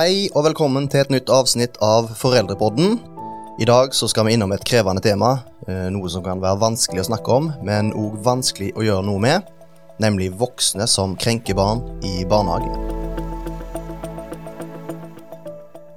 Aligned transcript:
Hei 0.00 0.30
og 0.32 0.46
velkommen 0.46 0.86
til 0.88 1.02
et 1.02 1.10
nytt 1.12 1.28
avsnitt 1.28 1.74
av 1.84 2.06
Foreldrepodden. 2.16 2.94
I 3.60 3.66
dag 3.68 3.92
så 3.92 4.06
skal 4.08 4.24
vi 4.24 4.32
innom 4.32 4.54
et 4.54 4.62
krevende 4.64 5.02
tema, 5.04 5.42
eh, 5.68 5.90
noe 5.92 6.08
som 6.08 6.22
kan 6.24 6.40
være 6.40 6.56
vanskelig 6.56 7.02
å 7.02 7.08
snakke 7.10 7.34
om, 7.34 7.50
men 7.60 7.90
òg 7.92 8.16
vanskelig 8.24 8.70
å 8.80 8.86
gjøre 8.86 9.04
noe 9.04 9.20
med, 9.20 9.50
nemlig 10.00 10.30
voksne 10.32 10.88
som 10.88 11.12
krenker 11.20 11.52
barn 11.52 11.82
i 12.00 12.24
barnehage. 12.24 12.72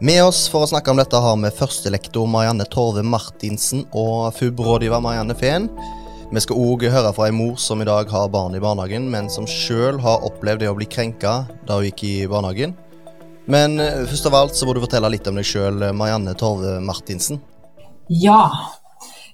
Med 0.01 0.23
oss 0.25 0.49
for 0.49 0.65
å 0.65 0.67
snakke 0.73 0.91
om 0.91 0.99
dette 0.99 1.15
har 1.15 1.37
vi 1.37 1.55
førstelektor 1.63 2.27
Marianne 2.27 2.67
Torve 2.67 3.07
Martinsen 3.07 3.87
og 3.93 4.33
FUB-rådgiver 4.35 4.99
Marianne 4.99 5.33
Fehn. 5.33 5.69
Vi 6.29 6.41
skal 6.41 6.57
òg 6.57 6.89
høre 6.91 7.15
fra 7.15 7.31
ei 7.31 7.31
mor 7.31 7.55
som 7.55 7.79
i 7.79 7.85
dag 7.85 8.09
har 8.09 8.27
barn 8.27 8.53
i 8.53 8.59
barnehagen, 8.59 9.09
men 9.09 9.29
som 9.29 9.47
sjøl 9.47 10.01
har 10.01 10.27
opplevd 10.27 10.59
det 10.59 10.67
å 10.67 10.75
bli 10.75 10.91
krenka 10.91 11.45
da 11.63 11.79
hun 11.79 11.87
gikk 11.87 12.03
i 12.03 12.27
barnehagen. 12.27 12.75
Men 13.45 13.79
eh, 13.79 14.05
først 14.07 14.29
av 14.29 14.37
alt 14.39 14.55
så 14.55 14.67
må 14.67 14.75
du 14.75 14.83
fortelle 14.83 15.11
litt 15.11 15.27
om 15.27 15.39
deg 15.39 15.47
sjøl, 15.47 15.89
Marianne 15.95 16.35
Torve 16.39 16.77
Martinsen. 16.83 17.41
Ja. 18.07 18.51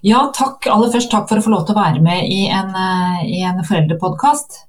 ja, 0.06 0.24
takk. 0.34 0.66
Aller 0.70 0.90
først 0.92 1.10
takk 1.12 1.28
for 1.30 1.38
å 1.40 1.44
få 1.44 1.52
lov 1.54 1.66
til 1.66 1.76
å 1.76 1.82
være 1.82 2.02
med 2.04 2.26
i 2.26 2.42
en, 2.48 2.74
eh, 2.74 3.22
i 3.38 3.40
en 3.46 3.62
foreldrepodkast. 3.66 4.64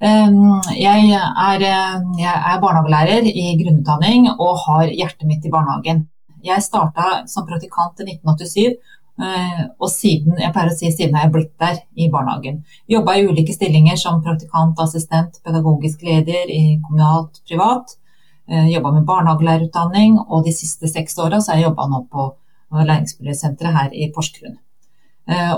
Ehm, 0.00 0.62
jeg 0.72 1.10
er, 1.12 1.62
eh, 1.62 1.96
jeg 2.18 2.36
er 2.52 2.60
barnehagelærer 2.62 3.26
i 3.28 3.56
grunnutdanning 3.60 4.30
og 4.30 4.56
har 4.64 4.86
hjertet 4.88 5.28
mitt 5.28 5.44
i 5.44 5.52
barnehagen. 5.52 6.06
Jeg 6.42 6.64
starta 6.64 7.28
som 7.28 7.44
praktikant 7.46 8.00
i 8.00 8.06
1987, 8.08 8.78
eh, 9.20 9.66
og 9.78 9.90
siden, 9.92 10.38
jeg 10.40 10.52
pleier 10.54 10.70
å 10.72 10.78
si 10.78 10.90
siden 10.90 11.14
har 11.14 11.28
jeg 11.28 11.32
blitt 11.32 11.58
der 11.58 11.82
i 11.98 12.08
barnehagen. 12.08 12.64
Jobba 12.88 13.18
i 13.18 13.26
ulike 13.28 13.52
stillinger 13.52 13.98
som 13.98 14.22
praktikant, 14.22 14.78
assistent, 14.78 15.38
pedagogisk 15.44 16.00
leder 16.02 16.48
i 16.48 16.80
kommunalt, 16.80 17.42
privat. 17.46 17.99
Jobba 18.50 18.90
med 18.96 19.04
barnehagelærerutdanning, 19.06 20.16
og 20.26 20.42
de 20.46 20.50
siste 20.54 20.88
seks 20.90 21.14
åra 21.22 21.38
har 21.38 21.58
jeg 21.58 21.68
jobba 21.68 21.86
nå 21.86 22.00
på 22.10 22.24
læringsmiljøsenteret 22.74 23.76
her 23.76 23.94
i 23.94 24.08
Porsgrunn. 24.10 24.56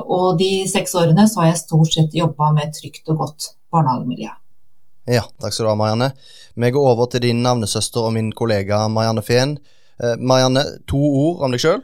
Og 0.04 0.36
de 0.36 0.50
seks 0.68 0.92
årene 1.00 1.24
så 1.24 1.40
har 1.40 1.52
jeg 1.54 1.62
stort 1.62 1.94
sett 1.94 2.18
jobba 2.18 2.50
med 2.52 2.74
trygt 2.76 3.08
og 3.08 3.24
godt 3.24 3.48
barnehagemiljø. 3.72 4.34
Ja, 5.10 5.24
takk 5.40 5.54
skal 5.54 5.66
du 5.66 5.70
ha, 5.72 5.78
Marianne. 5.78 6.12
Vi 6.54 6.70
går 6.70 6.90
over 6.92 7.08
til 7.10 7.24
din 7.24 7.40
navnesøster 7.42 8.06
og 8.06 8.12
min 8.14 8.28
kollega 8.36 8.84
Marianne 8.92 9.24
Fehn. 9.27 9.56
Eh, 9.98 10.14
Marianne, 10.18 10.62
to 10.86 10.98
ord 10.98 11.42
om 11.46 11.54
deg 11.54 11.62
sjøl? 11.62 11.80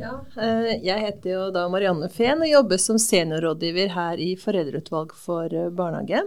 Ja, 0.00 0.16
eh, 0.42 0.72
jeg 0.82 0.98
heter 1.04 1.30
jo 1.30 1.44
da 1.54 1.68
Marianne 1.70 2.08
Fehn 2.10 2.42
og 2.42 2.50
jobber 2.50 2.80
som 2.82 2.98
seniorrådgiver 2.98 3.94
her 3.94 4.18
i 4.18 4.32
Foreldreutvalg 4.40 5.14
for 5.14 5.46
eh, 5.46 5.70
barnehage. 5.70 6.24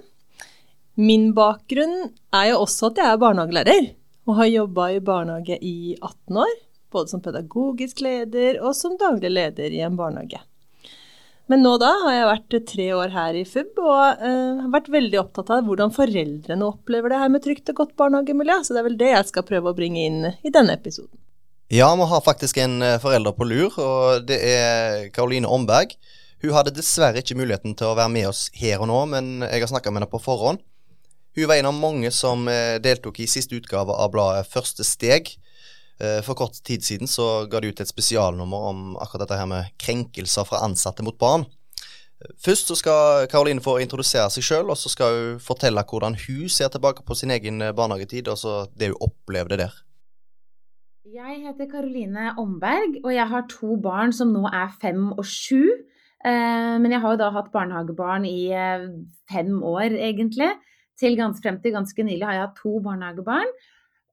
Min 0.98 1.30
bakgrunn 1.38 2.08
er 2.34 2.48
jo 2.50 2.64
også 2.64 2.90
at 2.90 2.98
jeg 2.98 3.14
er 3.14 3.20
barnehagelærer, 3.22 3.90
og 4.26 4.40
har 4.40 4.48
jobba 4.50 4.88
i 4.95 5.02
barnehage 5.06 5.59
i 5.62 5.94
18 5.94 6.39
år. 6.42 6.54
Både 6.92 7.12
som 7.12 7.22
pedagogisk 7.22 8.00
leder 8.02 8.58
og 8.64 8.73
som 8.73 8.95
daglig 8.98 9.30
leder 9.30 9.76
i 9.76 9.84
en 9.86 9.98
barnehage. 10.00 10.39
Men 11.48 11.62
nå 11.64 11.76
da 11.80 11.92
har 12.02 12.16
jeg 12.16 12.30
vært 12.31 12.56
tre 12.72 12.88
år 12.98 13.14
her 13.14 13.38
i 13.38 13.44
FUB 13.48 13.78
og 13.84 14.23
uh, 14.23 14.64
har 14.64 14.72
vært 14.73 14.89
veldig 14.92 15.20
opptatt 15.22 15.52
av 15.54 15.67
hvordan 15.67 15.94
foreldrene 15.95 16.66
opplever 16.66 17.14
det 17.14 17.20
her 17.22 17.32
med 17.32 17.44
trygt 17.45 17.70
og 17.72 17.84
godt 17.84 17.94
barnehagemiljø. 18.00 18.58
Så 18.66 18.73
det 18.73 18.82
er 18.82 18.88
vel 18.89 18.98
det 19.00 19.11
jeg 19.14 19.28
skal 19.30 19.45
prøve 19.48 19.72
å 19.72 19.78
bringe 19.78 20.02
inn 20.02 20.26
i 20.28 20.52
denne 20.52 20.76
episoden. 20.76 21.14
Ja, 21.72 21.92
vi 22.00 22.08
har 22.09 22.23
faktisk 22.23 22.58
en 22.64 22.82
eh, 22.82 22.98
forelder 23.04 23.36
på 23.36 23.45
lur, 23.45 23.76
og 23.84 24.26
det 24.28 24.39
er 24.50 25.11
Karoline 25.14 25.52
Omberg. 25.52 25.94
Hun 26.42 26.56
hadde 26.56 26.73
dessverre 26.73 27.22
ikke 27.22 27.38
muligheten 27.38 27.76
til 27.78 27.92
å 27.92 27.98
være 28.00 28.14
med 28.14 28.30
oss 28.30 28.48
her 28.58 28.82
og 28.82 28.89
nå, 28.89 29.00
men 29.14 29.45
jeg 29.45 29.61
har 29.61 29.72
snakka 29.72 29.92
med 29.92 30.02
henne 30.02 30.11
på 30.11 30.23
forhånd. 30.23 30.64
Hun 31.38 31.48
var 31.48 31.60
en 31.60 31.70
av 31.70 31.78
mange 31.78 32.10
som 32.12 32.48
eh, 32.50 32.80
deltok 32.82 33.22
i 33.22 33.30
siste 33.30 33.56
utgave 33.56 33.94
av 33.94 34.10
bladet 34.12 34.50
Første 34.50 34.86
steg, 34.88 35.38
Eh, 36.00 36.22
for 36.22 36.38
kort 36.38 36.54
tid 36.64 36.84
siden 36.86 37.10
så 37.10 37.48
ga 37.50 37.60
de 37.61 37.72
ut 37.73 37.80
et 37.82 37.89
spesialnummer 37.89 38.66
om 38.70 38.82
akkurat 39.02 39.26
dette 39.26 39.39
her 39.39 39.50
med 39.50 39.72
krenkelser 39.82 40.45
fra 40.45 40.61
ansatte 40.66 41.06
mot 41.06 41.17
barn. 41.17 41.48
Først 42.42 42.70
så 42.70 42.78
skal 42.78 43.26
Karoline 43.30 43.61
få 43.61 43.76
introdusere 43.82 44.30
seg 44.34 44.45
sjøl, 44.45 44.70
og 44.73 44.78
så 44.78 44.89
skal 44.94 45.17
hun 45.17 45.42
fortelle 45.42 45.84
hvordan 45.86 46.17
hun 46.28 46.50
ser 46.50 46.70
tilbake 46.73 47.06
på 47.06 47.17
sin 47.17 47.34
egen 47.34 47.61
eh, 47.61 47.73
barnehagetid, 47.73 48.30
og 48.30 48.38
så 48.38 48.56
det 48.78 48.92
hun 48.94 49.10
opplevde 49.10 49.58
der. 49.64 49.73
Jeg 51.08 51.42
heter 51.48 51.70
Karoline 51.72 52.34
Omberg, 52.38 53.00
og 53.04 53.14
jeg 53.16 53.28
har 53.32 53.45
to 53.50 53.78
barn 53.82 54.14
som 54.14 54.34
nå 54.36 54.45
er 54.52 54.73
fem 54.82 55.14
og 55.16 55.26
sju. 55.26 55.64
Men 56.28 56.92
jeg 56.92 57.00
har 57.00 57.14
jo 57.14 57.20
da 57.22 57.28
hatt 57.32 57.52
barnehagebarn 57.54 58.26
i 58.28 58.50
fem 59.32 59.61
år, 59.64 59.94
egentlig. 59.95 60.50
Til 60.98 61.18
ganske, 61.20 61.44
frem 61.44 61.60
til 61.62 61.76
ganske 61.76 62.06
nylig 62.06 62.26
har 62.26 62.38
jeg 62.38 62.46
hatt 62.48 62.62
to 62.62 62.78
barnehagebarn. 62.86 63.52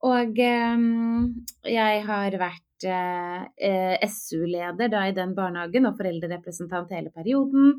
Og 0.04 0.40
ehm, 0.44 1.28
jeg 1.64 2.00
har 2.04 2.38
vært 2.40 2.86
eh, 2.86 4.08
SU-leder 4.10 4.90
da 4.92 5.06
i 5.08 5.14
den 5.16 5.32
barnehagen 5.36 5.88
og 5.88 5.96
foreldrerepresentant 6.00 6.92
hele 6.92 7.12
perioden. 7.14 7.78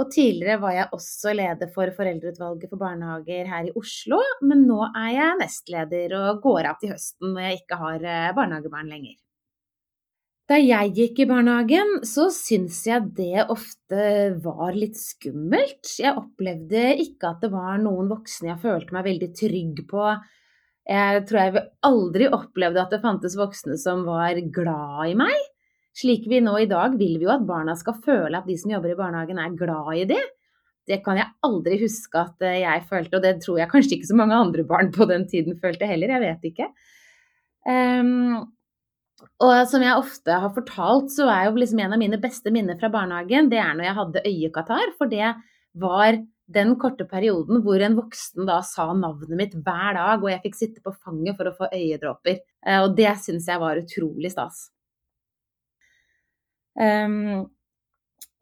Og 0.00 0.08
tidligere 0.10 0.58
var 0.62 0.74
jeg 0.74 0.90
også 0.96 1.34
leder 1.36 1.68
for 1.74 1.92
Foreldreutvalget 1.94 2.70
for 2.70 2.80
barnehager 2.80 3.50
her 3.50 3.68
i 3.68 3.74
Oslo, 3.76 4.18
men 4.40 4.64
nå 4.66 4.80
er 4.88 5.10
jeg 5.18 5.40
nestleder 5.42 6.16
og 6.16 6.40
går 6.46 6.70
av 6.70 6.80
til 6.80 6.94
høsten 6.94 7.34
når 7.34 7.46
jeg 7.46 7.60
ikke 7.60 7.78
har 7.82 8.08
eh, 8.08 8.32
barnehagebarn 8.38 8.90
lenger. 8.90 9.18
Da 10.52 10.58
jeg 10.60 10.90
gikk 10.92 11.22
i 11.22 11.26
barnehagen, 11.30 12.02
så 12.04 12.26
syns 12.28 12.82
jeg 12.84 13.06
det 13.16 13.46
ofte 13.48 14.02
var 14.44 14.74
litt 14.76 14.98
skummelt. 15.00 15.94
Jeg 15.96 16.12
opplevde 16.12 16.90
ikke 17.00 17.30
at 17.30 17.46
det 17.46 17.48
var 17.54 17.78
noen 17.80 18.10
voksne 18.10 18.50
jeg 18.50 18.60
følte 18.60 18.92
meg 18.92 19.06
veldig 19.06 19.30
trygg 19.38 19.80
på 19.88 20.10
jeg 20.82 21.24
tror 21.28 21.38
jeg 21.38 21.64
aldri 21.86 22.28
opplevde 22.34 22.82
at 22.82 22.92
det 22.92 23.00
fantes 23.00 23.38
voksne 23.38 23.78
som 23.80 24.04
var 24.04 24.36
glad 24.52 25.12
i 25.12 25.16
meg. 25.18 25.48
Slik 25.96 26.28
vi 26.28 26.40
nå 26.42 26.56
i 26.58 26.68
dag 26.68 26.96
vil 27.00 27.16
vi 27.20 27.28
jo 27.28 27.32
at 27.32 27.48
barna 27.48 27.76
skal 27.78 28.00
føle 28.04 28.36
at 28.36 28.48
de 28.48 28.56
som 28.58 28.72
jobber 28.74 28.92
i 28.92 28.98
barnehagen 28.98 29.40
er 29.40 29.56
glad 29.56 29.92
i 30.00 30.06
dem. 30.12 30.32
Det 30.88 30.98
kan 31.04 31.20
jeg 31.20 31.30
aldri 31.46 31.78
huske 31.80 32.18
at 32.18 32.42
eh, 32.42 32.64
jeg 32.64 32.88
følte, 32.90 33.16
og 33.16 33.22
det 33.24 33.36
tror 33.44 33.60
jeg 33.60 33.70
kanskje 33.70 33.96
ikke 33.96 34.10
så 34.10 34.18
mange 34.18 34.34
andre 34.34 34.64
barn 34.66 34.90
på 34.92 35.06
den 35.08 35.28
tiden 35.30 35.60
følte 35.62 35.86
heller, 35.86 36.16
jeg 36.16 36.24
vet 36.24 36.48
ikke. 36.50 36.72
Um, 37.62 38.50
og 39.42 39.54
som 39.70 39.82
jeg 39.84 39.98
ofte 39.98 40.36
har 40.44 40.52
fortalt, 40.54 41.10
så 41.14 41.28
er 41.30 41.46
jo 41.48 41.56
liksom 41.58 41.80
en 41.82 41.96
av 41.96 42.00
mine 42.00 42.18
beste 42.22 42.52
minner 42.54 42.78
fra 42.80 42.90
barnehagen, 42.92 43.50
det 43.52 43.60
er 43.62 43.72
når 43.76 43.88
jeg 43.88 43.98
hadde 43.98 44.26
øyekatarr, 44.28 44.92
for 44.98 45.10
det 45.10 45.32
var 45.82 46.20
den 46.52 46.74
korte 46.80 47.06
perioden 47.08 47.62
hvor 47.64 47.80
en 47.80 47.96
voksen 47.96 48.46
da 48.48 48.58
sa 48.66 48.88
navnet 48.92 49.38
mitt 49.38 49.56
hver 49.56 49.96
dag, 49.96 50.20
og 50.20 50.30
jeg 50.30 50.42
fikk 50.44 50.58
sitte 50.58 50.84
på 50.84 50.92
fanget 50.94 51.38
for 51.38 51.48
å 51.48 51.56
få 51.56 51.70
øyedråper. 51.72 52.42
Eh, 52.66 52.78
og 52.82 52.96
det 52.98 53.14
syns 53.24 53.48
jeg 53.48 53.62
var 53.62 53.80
utrolig 53.80 54.32
stas. 54.34 54.66
Um, 56.72 57.44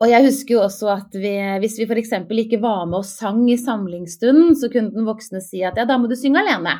og 0.01 0.09
jeg 0.09 0.25
husker 0.25 0.55
jo 0.55 0.63
også 0.65 0.89
at 0.95 1.17
vi, 1.19 1.33
hvis 1.61 1.77
vi 1.81 1.87
f.eks. 1.89 2.15
ikke 2.45 2.61
var 2.63 2.87
med 2.89 3.03
og 3.03 3.09
sang 3.09 3.43
i 3.51 3.59
samlingsstunden, 3.61 4.55
så 4.57 4.71
kunne 4.73 4.95
den 4.95 5.09
voksne 5.09 5.43
si 5.45 5.65
at 5.67 5.77
ja, 5.77 5.85
da 5.89 5.99
må 6.01 6.09
du 6.09 6.17
synge 6.17 6.41
alene. 6.41 6.79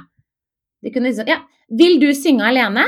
De 0.81 0.93
kunne 0.95 1.11
liksom 1.11 1.29
ja, 1.29 1.43
vil 1.69 1.99
du 2.01 2.09
synge 2.17 2.47
alene? 2.49 2.87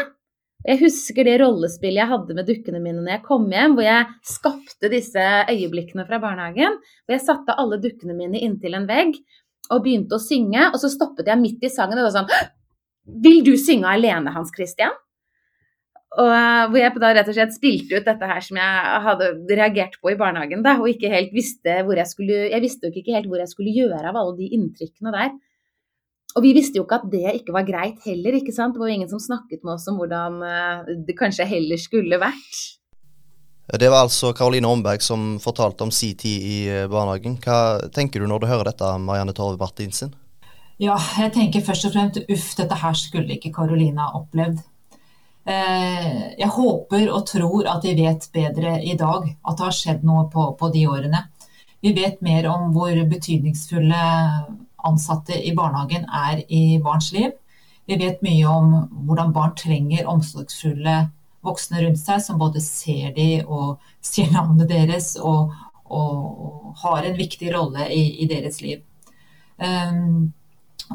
Jeg 0.62 0.78
husker 0.78 1.26
det 1.26 1.38
rollespillet 1.42 1.98
jeg 1.98 2.10
hadde 2.12 2.34
med 2.38 2.46
dukkene 2.46 2.80
mine 2.82 3.02
når 3.02 3.16
jeg 3.16 3.24
kom 3.26 3.48
hjem, 3.50 3.74
hvor 3.74 3.86
jeg 3.86 4.10
skapte 4.26 4.90
disse 4.92 5.22
øyeblikkene 5.50 6.06
fra 6.06 6.20
barnehagen. 6.22 6.78
Hvor 7.02 7.16
jeg 7.16 7.24
satte 7.24 7.56
alle 7.58 7.80
dukkene 7.82 8.14
mine 8.18 8.38
inntil 8.38 8.78
en 8.78 8.86
vegg 8.90 9.16
og 9.72 9.82
begynte 9.82 10.18
å 10.18 10.22
synge. 10.22 10.68
Og 10.70 10.78
så 10.82 10.90
stoppet 10.92 11.30
jeg 11.32 11.42
midt 11.42 11.66
i 11.66 11.72
sangen 11.72 11.98
og 11.98 12.06
var 12.08 12.14
sånn 12.20 12.30
Vil 13.24 13.42
du 13.42 13.56
synge 13.58 13.90
alene, 13.90 14.30
Hans 14.34 14.54
Christian? 14.54 14.94
Og 16.12 16.28
hvor 16.28 16.76
jeg 16.76 17.00
da 17.00 17.10
rett 17.16 17.28
og 17.30 17.34
slett 17.34 17.54
spilte 17.54 17.96
ut 17.96 18.06
dette 18.06 18.26
her 18.28 18.44
som 18.44 18.58
jeg 18.60 19.04
hadde 19.06 19.30
reagert 19.48 19.94
på 19.98 20.10
i 20.12 20.18
barnehagen, 20.20 20.60
da, 20.62 20.74
og 20.76 20.90
ikke 20.90 21.08
helt 21.08 21.32
visste 21.32 21.78
hvor 21.86 21.96
jeg 21.96 22.10
skulle 22.10 22.50
Jeg 22.52 22.62
visste 22.62 22.90
jo 22.90 22.92
ikke 23.00 23.16
helt 23.16 23.30
hvor 23.32 23.40
jeg 23.40 23.50
skulle 23.50 23.72
gjøre 23.72 24.10
av 24.10 24.18
alle 24.20 24.36
de 24.38 24.50
inntrykkene 24.58 25.14
der. 25.14 25.32
Og 26.32 26.44
vi 26.44 26.52
visste 26.56 26.78
jo 26.78 26.86
ikke 26.86 27.00
at 27.02 27.10
det 27.12 27.34
ikke 27.40 27.54
var 27.54 27.66
greit 27.68 28.06
heller, 28.06 28.38
ikke 28.38 28.54
sant. 28.54 28.74
Det 28.74 28.80
var 28.80 28.88
jo 28.88 28.98
ingen 29.00 29.10
som 29.10 29.20
snakket 29.20 29.64
med 29.64 29.74
oss 29.74 29.88
om 29.90 29.98
hvordan 30.00 30.38
eh, 30.48 30.94
det 31.06 31.16
kanskje 31.18 31.48
heller 31.48 31.80
skulle 31.80 32.20
vært. 32.22 32.62
Det 33.78 33.88
var 33.88 34.04
altså 34.04 34.32
Karoline 34.36 34.68
Omberg 34.68 35.04
som 35.04 35.36
fortalte 35.40 35.84
om 35.84 35.92
sin 35.94 36.16
tid 36.18 36.48
i 36.48 36.58
eh, 36.68 36.88
barnehagen. 36.90 37.36
Hva 37.44 37.90
tenker 37.92 38.20
du 38.20 38.28
når 38.30 38.42
du 38.42 38.50
hører 38.50 38.72
dette, 38.72 38.90
Marianne 39.00 39.36
Torve 39.36 39.60
Martinsen? 39.60 40.14
Ja, 40.82 40.96
jeg 41.20 41.34
tenker 41.36 41.64
først 41.64 41.86
og 41.86 41.94
fremst 41.94 42.18
uff, 42.24 42.48
dette 42.58 42.80
her 42.80 42.96
skulle 42.98 43.36
ikke 43.36 43.52
Karoline 43.54 44.02
ha 44.02 44.22
opplevd. 44.22 44.64
Eh, 45.44 46.10
jeg 46.38 46.50
håper 46.54 47.08
og 47.10 47.26
tror 47.28 47.68
at 47.70 47.84
vi 47.86 47.94
vet 47.98 48.28
bedre 48.34 48.76
i 48.80 48.96
dag, 48.98 49.28
at 49.28 49.58
det 49.58 49.66
har 49.68 49.76
skjedd 49.76 50.04
noe 50.06 50.28
på, 50.32 50.48
på 50.58 50.72
de 50.74 50.86
årene. 50.90 51.26
Vi 51.82 51.92
vet 51.96 52.20
mer 52.22 52.46
om 52.50 52.70
hvor 52.74 52.94
betydningsfulle 53.10 54.02
ansatte 54.88 55.36
i 55.38 55.54
barnehagen 55.56 56.06
er 56.06 56.42
i 56.48 56.78
barns 56.82 57.12
liv. 57.14 57.32
Vi 57.86 57.98
vet 57.98 58.22
mye 58.22 58.46
om 58.48 58.74
hvordan 59.06 59.32
barn 59.34 59.56
trenger 59.58 60.08
omsorgsfulle 60.10 60.96
voksne 61.42 61.82
rundt 61.82 61.98
seg, 61.98 62.22
som 62.22 62.38
både 62.38 62.62
ser 62.62 63.10
de 63.16 63.42
og 63.42 63.82
sier 64.12 64.30
navnet 64.34 64.70
deres 64.70 65.14
og, 65.20 65.54
og, 65.84 66.70
har 66.82 67.04
en 67.04 67.18
viktig 67.18 67.50
rolle 67.52 67.88
i, 67.92 68.22
i 68.24 68.28
deres 68.30 68.62
liv. 68.64 68.80
Um, 69.58 70.32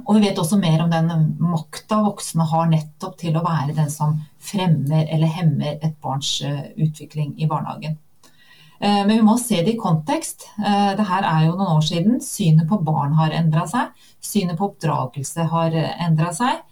Og 0.05 0.15
vi 0.17 0.27
vet 0.27 0.39
også 0.39 0.57
mer 0.59 0.81
om 0.83 0.91
den 0.91 1.37
makta 1.41 2.01
voksne 2.05 2.45
har 2.49 2.67
nettopp 2.69 3.15
til 3.21 3.37
å 3.37 3.43
være 3.45 3.75
den 3.77 3.89
som 3.89 4.17
fremmer 4.37 5.07
eller 5.13 5.31
hemmer 5.31 5.77
et 5.81 5.95
barns 6.03 6.35
eh, 6.45 6.67
utvikling 6.75 7.33
i 7.41 7.47
barnehagen. 7.49 7.97
Eh, 8.79 9.01
men 9.07 9.13
vi 9.15 9.23
må 9.25 9.37
se 9.41 9.61
det 9.63 9.75
i 9.75 9.79
kontekst. 9.79 10.49
Det 10.57 10.97
Dette 10.99 11.21
er 11.21 11.47
jo 11.47 11.55
noen 11.55 11.77
år 11.77 11.85
siden. 11.85 12.19
Synet 12.23 12.69
på 12.69 12.79
barn 12.85 13.15
har 13.19 13.35
endra 13.35 13.65
seg. 13.69 13.93
Synet 14.23 14.59
på 14.59 14.71
oppdragelse 14.71 15.47
har 15.51 15.77
endra 15.77 16.33
seg. 16.35 16.63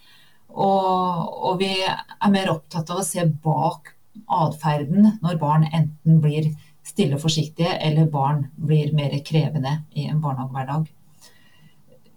Og, 0.56 1.32
og, 1.52 1.58
vi 1.60 1.74
er 1.84 2.32
mer 2.32 2.54
opptatt 2.54 2.92
av 2.94 3.02
å 3.02 3.06
se 3.08 3.26
bak 3.44 3.92
atferden 4.32 5.18
når 5.24 5.42
barn 5.42 5.66
enten 5.68 6.22
blir 6.24 6.54
stille 6.86 7.18
og 7.18 7.26
forsiktige, 7.26 7.74
eller 7.84 8.08
barn 8.08 8.46
blir 8.56 8.94
mer 8.96 9.18
krevende 9.26 9.82
i 9.98 10.06
en 10.08 10.22
barnehagehverdag 10.24 10.86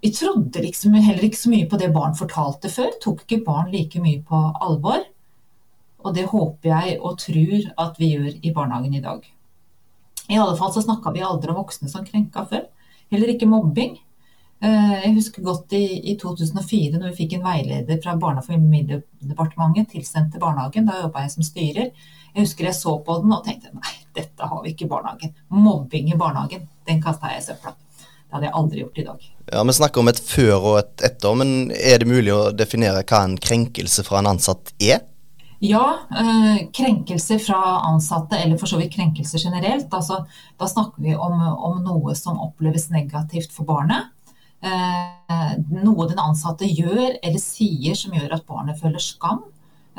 vi 0.01 0.11
trodde 0.11 0.61
liksom 0.63 0.93
heller 0.93 1.23
ikke 1.27 1.37
så 1.37 1.51
mye 1.51 1.67
på 1.69 1.79
det 1.79 1.91
barn 1.95 2.15
fortalte 2.15 2.71
før. 2.71 2.93
Tok 3.03 3.25
ikke 3.25 3.43
barn 3.45 3.71
like 3.73 3.99
mye 4.01 4.21
på 4.23 4.39
alvor. 4.63 5.03
Og 5.99 6.15
det 6.15 6.29
håper 6.31 6.69
jeg 6.69 6.99
og 7.01 7.17
tror 7.19 7.65
at 7.83 7.99
vi 7.99 8.13
gjør 8.13 8.29
i 8.31 8.53
barnehagen 8.55 8.95
i 8.95 9.03
dag. 9.03 9.25
I 10.29 10.37
alle 10.37 10.57
fall 10.57 10.73
så 10.73 10.83
snakka 10.85 11.11
vi 11.15 11.25
aldri 11.25 11.51
om 11.51 11.57
voksne 11.57 11.89
som 11.89 12.05
krenka 12.05 12.45
før. 12.49 12.67
Heller 13.09 13.33
ikke 13.33 13.49
mobbing. 13.49 13.97
Eh, 14.61 14.95
jeg 15.05 15.15
husker 15.15 15.45
godt 15.45 15.73
i, 15.77 15.83
i 16.11 16.15
2004 16.19 16.99
når 16.99 17.09
vi 17.09 17.17
fikk 17.23 17.37
en 17.37 17.45
veileder 17.47 18.01
fra 18.03 18.17
Barne- 18.19 18.43
og 18.43 18.49
familiedepartementet 18.49 19.93
tilsendt 19.95 20.33
til 20.33 20.43
barnehagen. 20.43 20.85
Da 20.85 20.99
jobba 21.01 21.23
jeg 21.25 21.33
som 21.33 21.47
styrer. 21.47 21.91
Jeg 22.35 22.43
husker 22.43 22.69
jeg 22.69 22.77
så 22.77 22.93
på 23.05 23.17
den 23.23 23.33
og 23.33 23.45
tenkte 23.47 23.73
nei, 23.73 23.95
dette 24.15 24.49
har 24.51 24.61
vi 24.63 24.75
ikke 24.75 24.85
i 24.85 24.91
barnehagen. 24.91 25.33
Mobbing 25.49 26.11
i 26.13 26.19
barnehagen, 26.19 26.67
den 26.87 27.01
kasta 27.01 27.31
jeg 27.33 27.41
i 27.41 27.47
søpla. 27.49 27.73
Det 28.29 28.37
hadde 28.37 28.45
jeg 28.45 28.57
aldri 28.59 28.83
gjort 28.83 28.99
i 29.01 29.05
dag. 29.07 29.29
Ja, 29.49 29.63
Vi 29.65 29.73
snakker 29.73 30.03
om 30.03 30.11
et 30.11 30.19
før 30.21 30.57
og 30.59 30.75
et 30.83 31.05
etter, 31.07 31.37
men 31.39 31.71
er 31.73 31.97
det 31.97 32.11
mulig 32.11 32.35
å 32.35 32.51
definere 32.53 33.01
hva 33.01 33.23
en 33.25 33.39
krenkelse 33.41 34.05
fra 34.05 34.21
en 34.21 34.29
ansatt 34.35 34.75
er? 34.77 35.01
Ja, 35.61 35.99
eh, 36.09 36.69
krenkelser 36.71 37.39
fra 37.39 37.79
ansatte, 37.79 38.37
eller 38.37 38.57
for 38.57 38.67
så 38.67 38.77
vidt 38.79 38.93
krenkelser 38.93 39.39
generelt. 39.43 39.93
Altså, 39.93 40.21
da 40.57 40.67
snakker 40.67 41.03
vi 41.03 41.15
om, 41.15 41.35
om, 41.41 41.81
noe 41.83 42.15
som 42.15 42.39
oppleves 42.39 42.87
negativt 42.93 43.51
for 43.51 43.67
barnet. 43.67 44.07
Eh, 44.63 45.57
noe 45.83 46.07
den 46.07 46.23
ansatte 46.23 46.67
gjør 46.67 47.19
eller 47.19 47.43
sier 47.43 47.95
som 47.95 48.15
gjør 48.15 48.37
at 48.37 48.47
barnet 48.47 48.79
føler 48.79 49.03
skam. 49.03 49.43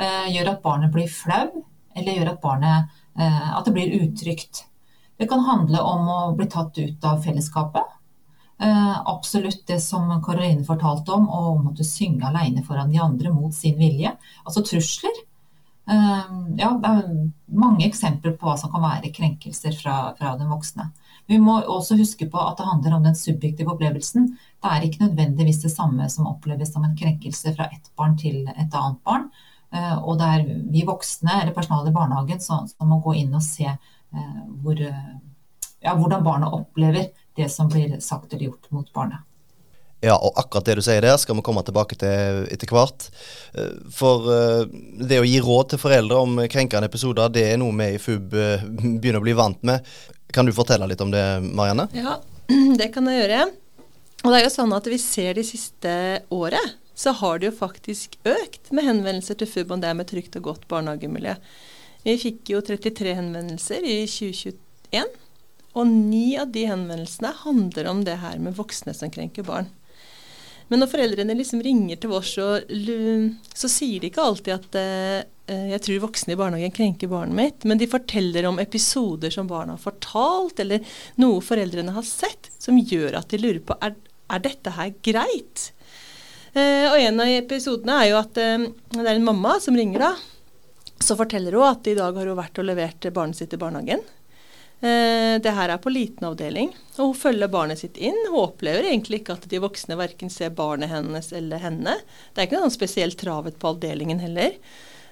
Eh, 0.00 0.32
gjør 0.32 0.54
at 0.54 0.64
barnet 0.64 0.96
blir 0.96 1.12
flau, 1.12 1.62
eller 1.92 2.16
gjør 2.16 2.32
at, 2.32 2.40
barnet, 2.40 2.98
at 3.20 3.64
det 3.66 3.76
blir 3.76 3.96
utrygt. 4.00 4.64
Det 5.20 5.28
kan 5.28 5.44
handle 5.44 5.84
om 5.84 6.08
å 6.08 6.20
bli 6.38 6.48
tatt 6.48 6.78
ut 6.78 7.04
av 7.04 7.20
fellesskapet. 7.20 7.96
Absolutt 8.60 9.66
det 9.68 9.80
som 9.84 10.08
Karoline 10.24 10.64
fortalte 10.64 11.12
om, 11.12 11.26
å 11.28 11.56
måtte 11.60 11.84
synge 11.84 12.28
alene 12.28 12.62
foran 12.64 12.92
de 12.92 13.00
andre 13.02 13.32
mot 13.34 13.52
sin 13.52 13.76
vilje. 13.80 14.14
Altså 14.46 14.62
trusler. 14.64 15.26
Eh, 15.88 16.24
ja, 16.56 16.70
det 16.82 16.88
er 16.88 17.30
mange 17.60 17.86
eksempler 17.86 18.34
på 18.38 18.48
hva 18.48 18.56
som 18.60 18.72
kan 18.72 18.84
være 18.84 19.12
krenkelser 19.14 19.74
fra, 19.78 20.14
fra, 20.18 20.34
den 20.38 20.50
voksne. 20.52 20.90
Vi 21.30 21.38
må 21.38 21.60
også 21.60 21.96
huske 21.98 22.26
på 22.30 22.40
at 22.42 22.58
det 22.58 22.66
handler 22.66 22.96
om 22.96 23.06
den 23.06 23.16
subjektive 23.18 23.72
opplevelsen. 23.74 24.28
Det 24.60 24.70
er 24.70 24.86
ikke 24.86 25.04
nødvendigvis 25.06 25.62
det 25.64 25.72
samme 25.72 26.08
som 26.10 26.28
oppleves 26.30 26.72
som 26.74 26.84
en 26.84 26.96
krenkelse 26.98 27.54
fra 27.56 27.70
ett 27.70 27.90
barn 27.98 28.18
til 28.18 28.44
et 28.50 28.74
annet 28.74 29.00
barn. 29.06 29.30
Eh, 29.72 29.96
og 29.98 30.18
det 30.20 30.28
er 30.34 30.46
vi 30.74 30.84
voksne 30.86 31.40
eller 31.42 31.56
personalet 31.56 31.92
i 31.92 31.96
barnehagen 31.96 32.42
som, 32.44 32.68
som 32.68 32.90
må 32.90 33.00
gå 33.04 33.16
inn 33.22 33.34
og 33.34 33.46
se 33.46 33.70
hvor, 34.10 34.80
ja, 34.82 35.92
hvordan 35.94 36.24
barnet 36.26 36.50
opplever 36.56 37.12
det 37.38 37.46
som 37.54 37.68
blir 37.70 37.92
sagt 38.02 38.32
eller 38.32 38.48
gjort 38.48 38.66
mot 38.74 38.88
barnet. 38.92 39.22
Ja, 40.00 40.14
og 40.16 40.38
akkurat 40.40 40.64
det 40.64 40.78
du 40.78 40.82
sier 40.84 41.04
der, 41.04 41.18
skal 41.20 41.36
vi 41.36 41.44
komme 41.44 41.62
tilbake 41.64 41.96
til 42.00 42.44
etter 42.48 42.70
hvert. 42.72 43.08
Eh, 43.52 43.74
for 43.92 44.28
eh, 44.32 44.62
det 45.04 45.20
å 45.20 45.26
gi 45.28 45.36
råd 45.44 45.74
til 45.74 45.82
foreldre 45.82 46.20
om 46.24 46.38
krenkende 46.48 46.88
episoder, 46.88 47.28
det 47.32 47.44
er 47.50 47.58
noe 47.60 47.74
vi 47.76 47.88
i 47.94 48.00
FUB 48.00 48.36
eh, 48.36 48.64
begynner 48.80 49.20
å 49.20 49.26
bli 49.26 49.36
vant 49.36 49.60
med. 49.68 49.84
Kan 50.32 50.48
du 50.48 50.54
fortelle 50.56 50.88
litt 50.88 51.02
om 51.04 51.12
det, 51.12 51.24
Marianne? 51.44 51.90
Ja, 51.92 52.16
det 52.80 52.88
kan 52.94 53.10
jeg 53.10 53.26
gjøre. 53.26 53.42
Og 54.24 54.32
det 54.32 54.38
er 54.38 54.46
jo 54.46 54.52
sånn 54.54 54.72
at 54.76 54.88
vi 54.88 54.96
ser 55.00 55.36
de 55.36 55.44
siste 55.44 55.92
året, 56.32 56.76
så 56.96 57.12
har 57.16 57.40
det 57.40 57.50
jo 57.50 57.58
faktisk 57.58 58.16
økt 58.28 58.72
med 58.76 58.84
henvendelser 58.88 59.36
til 59.40 59.48
FUB 59.48 59.76
om 59.76 59.82
det 59.84 59.92
med 59.96 60.08
trygt 60.08 60.36
og 60.40 60.48
godt 60.48 60.64
barnehagemiljø. 60.72 61.36
Vi 62.04 62.16
fikk 62.20 62.54
jo 62.54 62.62
33 62.64 63.14
henvendelser 63.18 63.84
i 63.84 63.98
2021. 64.08 65.12
Og 65.76 65.86
ni 65.86 66.34
av 66.40 66.50
de 66.52 66.64
henvendelsene 66.66 67.32
handler 67.44 67.88
om 67.92 68.00
det 68.04 68.16
her 68.24 68.40
med 68.42 68.56
voksne 68.56 68.96
som 68.96 69.12
krenker 69.12 69.44
barn. 69.46 69.68
Men 70.70 70.84
når 70.84 70.90
foreldrene 70.92 71.34
liksom 71.34 71.62
ringer 71.66 71.98
til 71.98 72.12
oss, 72.14 72.36
så, 72.36 72.60
så 72.62 73.70
sier 73.70 74.02
de 74.02 74.10
ikke 74.10 74.22
alltid 74.22 74.54
at 74.54 74.78
eh, 74.78 75.70
jeg 75.72 75.82
tror 75.82 76.04
voksne 76.04 76.36
i 76.36 76.38
barnehagen 76.38 76.74
krenker 76.74 77.10
barnet 77.10 77.34
mitt, 77.34 77.66
men 77.66 77.80
de 77.80 77.88
forteller 77.90 78.46
om 78.46 78.60
episoder 78.62 79.34
som 79.34 79.50
barna 79.50 79.74
har 79.74 79.82
fortalt, 79.82 80.62
eller 80.62 80.86
noe 81.18 81.42
foreldrene 81.42 81.96
har 81.96 82.06
sett, 82.06 82.52
som 82.62 82.78
gjør 82.78 83.18
at 83.18 83.34
de 83.34 83.42
lurer 83.42 83.62
på 83.66 83.74
er, 83.82 83.96
er 84.30 84.44
dette 84.46 84.76
her 84.76 84.94
greit. 85.02 85.66
Eh, 86.54 86.86
og 86.86 86.98
en 87.00 87.22
av 87.22 87.32
episodene 87.34 87.98
er 88.04 88.12
jo 88.12 88.20
at 88.20 88.38
eh, 88.38 88.68
det 88.94 89.02
er 89.06 89.16
en 89.16 89.26
mamma 89.26 89.58
som 89.62 89.74
ringer 89.78 90.06
da. 90.06 90.14
Så 91.00 91.16
forteller 91.18 91.56
hun 91.56 91.66
at 91.66 91.90
i 91.90 91.96
dag 91.98 92.14
har 92.14 92.30
hun 92.30 92.38
vært 92.38 92.62
og 92.62 92.70
levert 92.70 93.10
barnet 93.16 93.42
sitt 93.42 93.54
i 93.56 93.60
barnehagen. 93.60 94.06
Eh, 94.80 95.36
det 95.44 95.52
her 95.52 95.68
er 95.68 95.80
på 95.82 95.92
liten 95.92 96.24
avdeling, 96.24 96.70
og 96.96 97.10
hun 97.10 97.18
følger 97.22 97.52
barnet 97.52 97.82
sitt 97.82 97.98
inn. 98.00 98.16
Hun 98.30 98.46
opplever 98.46 98.88
egentlig 98.88 99.20
ikke 99.20 99.36
at 99.36 99.48
de 99.50 99.60
voksne 99.60 99.98
verken 100.00 100.32
ser 100.32 100.54
barnet 100.56 100.92
hennes 100.92 101.28
eller 101.36 101.60
henne. 101.60 101.98
Det 102.32 102.40
er 102.40 102.48
ikke 102.48 102.62
noe 102.62 102.72
spesielt 102.72 103.18
travet 103.20 103.58
på 103.60 103.74
avdelingen 103.74 104.22
heller. 104.24 104.56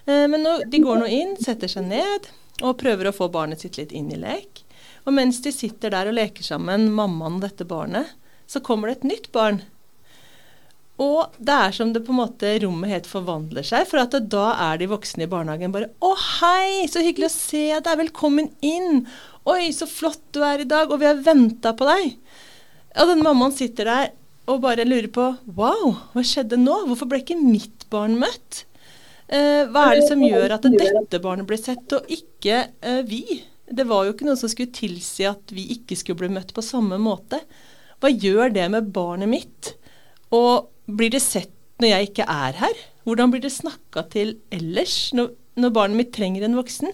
Eh, 0.08 0.24
men 0.30 0.48
de 0.64 0.80
går 0.84 1.02
nå 1.02 1.10
inn, 1.12 1.36
setter 1.36 1.68
seg 1.68 1.90
ned 1.90 2.30
og 2.64 2.78
prøver 2.80 3.10
å 3.10 3.14
få 3.14 3.28
barnet 3.30 3.62
sitt 3.62 3.76
litt 3.78 3.92
inn 3.92 4.08
i 4.10 4.18
lek. 4.18 4.64
Og 5.06 5.14
mens 5.14 5.42
de 5.44 5.52
sitter 5.54 5.92
der 5.94 6.08
og 6.10 6.16
leker 6.16 6.44
sammen, 6.44 6.88
mammaen 6.92 7.38
og 7.38 7.44
dette 7.44 7.68
barnet, 7.68 8.16
så 8.48 8.64
kommer 8.64 8.88
det 8.88 8.98
et 8.98 9.10
nytt 9.12 9.28
barn. 9.36 9.60
Og 10.98 11.34
det 11.38 11.54
er 11.54 11.74
som 11.74 11.92
det 11.94 12.02
på 12.06 12.10
en 12.10 12.20
måte 12.24 12.56
rommet 12.64 12.90
helt 12.90 13.06
forvandler 13.06 13.66
seg. 13.66 13.86
For 13.86 14.02
at 14.02 14.16
da 14.32 14.50
er 14.68 14.80
de 14.80 14.90
voksne 14.90 15.28
i 15.28 15.30
barnehagen 15.30 15.74
bare 15.74 15.92
'Å, 16.02 16.14
hei, 16.40 16.86
så 16.90 17.02
hyggelig 17.04 17.30
å 17.30 17.36
se 17.38 17.66
deg. 17.80 17.98
Velkommen 18.02 18.50
inn.' 18.60 19.06
'Oi, 19.46 19.70
så 19.72 19.86
flott 19.86 20.24
du 20.32 20.42
er 20.42 20.60
i 20.60 20.68
dag, 20.68 20.90
og 20.90 20.98
vi 21.00 21.06
har 21.06 21.22
venta 21.22 21.72
på 21.72 21.86
deg.' 21.86 22.16
Og 22.98 23.06
den 23.06 23.22
mammaen 23.22 23.54
sitter 23.54 23.84
der 23.84 24.10
og 24.48 24.62
bare 24.62 24.84
lurer 24.84 25.08
på 25.08 25.38
'Wow, 25.46 25.94
hva 26.14 26.24
skjedde 26.24 26.58
nå? 26.58 26.86
Hvorfor 26.88 27.06
ble 27.06 27.22
ikke 27.22 27.38
mitt 27.38 27.86
barn 27.90 28.18
møtt?' 28.18 28.64
Eh, 29.28 29.68
hva 29.68 29.90
er 29.90 29.98
det 30.00 30.08
som 30.08 30.22
gjør 30.24 30.54
at 30.54 30.62
dette 30.64 31.18
barnet 31.20 31.46
ble 31.46 31.58
sett, 31.60 31.92
og 31.92 32.06
ikke 32.08 32.62
eh, 32.80 33.02
vi? 33.04 33.44
Det 33.68 33.84
var 33.84 34.06
jo 34.06 34.14
ikke 34.14 34.24
noe 34.24 34.40
som 34.40 34.48
skulle 34.48 34.72
tilsi 34.72 35.26
at 35.28 35.52
vi 35.52 35.66
ikke 35.74 35.98
skulle 36.00 36.22
bli 36.22 36.30
møtt 36.32 36.54
på 36.56 36.64
samme 36.64 36.96
måte. 36.96 37.42
Hva 38.00 38.08
gjør 38.08 38.54
det 38.54 38.64
med 38.72 38.88
barnet 38.94 39.28
mitt? 39.28 39.74
Og 40.32 40.70
blir 40.88 41.12
det 41.12 41.22
sett 41.24 41.54
når 41.78 41.92
jeg 41.92 42.10
ikke 42.10 42.26
er 42.32 42.58
her? 42.58 42.84
Hvordan 43.06 43.32
blir 43.32 43.42
det 43.44 43.54
snakka 43.54 44.04
til 44.12 44.36
ellers, 44.54 45.12
når, 45.16 45.32
når 45.60 45.74
barnet 45.76 46.00
mitt 46.00 46.14
trenger 46.16 46.44
en 46.44 46.58
voksen? 46.58 46.92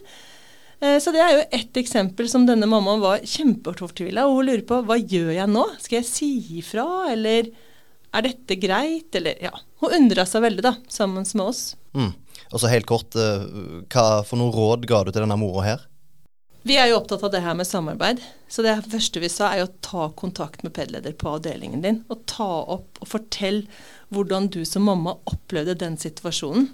Eh, 0.84 0.98
så 1.02 1.12
det 1.14 1.22
er 1.22 1.32
jo 1.34 1.44
ett 1.58 1.80
eksempel 1.80 2.28
som 2.30 2.46
denne 2.48 2.68
mammaen 2.70 3.02
var 3.02 3.24
kjempefortvila, 3.28 4.26
og 4.28 4.40
hun 4.40 4.50
lurer 4.50 4.66
på 4.68 4.82
hva 4.86 4.98
gjør 5.00 5.32
jeg 5.36 5.50
nå? 5.50 5.64
Skal 5.82 6.00
jeg 6.00 6.10
si 6.10 6.30
ifra, 6.60 6.86
eller 7.14 7.48
er 8.14 8.26
dette 8.28 8.58
greit, 8.60 9.10
eller 9.18 9.40
ja. 9.42 9.54
Hun 9.82 9.96
undra 10.02 10.26
seg 10.28 10.44
veldig, 10.44 10.64
da, 10.64 10.76
sammen 10.92 11.24
med 11.26 11.46
oss. 11.46 11.64
Mm. 11.96 12.12
Og 12.52 12.60
så 12.60 12.70
helt 12.70 12.86
kort, 12.86 13.16
eh, 13.18 13.48
hva 13.90 14.22
for 14.26 14.38
noe 14.40 14.54
råd 14.54 14.86
ga 14.90 15.02
du 15.02 15.12
til 15.12 15.24
denne 15.24 15.38
mora 15.40 15.66
her? 15.66 15.88
Vi 16.64 16.78
er 16.80 16.88
jo 16.88 16.96
opptatt 16.96 17.20
av 17.26 17.32
det 17.34 17.42
her 17.44 17.56
med 17.58 17.68
samarbeid. 17.68 18.22
Så 18.48 18.62
det 18.64 18.72
første 18.88 19.20
vi 19.20 19.28
sa, 19.28 19.50
er 19.50 19.60
jo 19.60 19.66
å 19.68 19.74
ta 19.84 20.06
kontakt 20.16 20.62
med 20.64 20.72
PED-leder 20.72 21.12
på 21.20 21.34
avdelingen 21.36 21.82
din. 21.84 21.98
Og 22.08 22.22
ta 22.30 22.48
opp 22.72 23.02
og 23.04 23.10
fortell 23.10 23.66
hvordan 24.14 24.48
du 24.48 24.62
som 24.64 24.86
mamma 24.88 25.12
opplevde 25.28 25.76
den 25.82 25.98
situasjonen. 26.00 26.70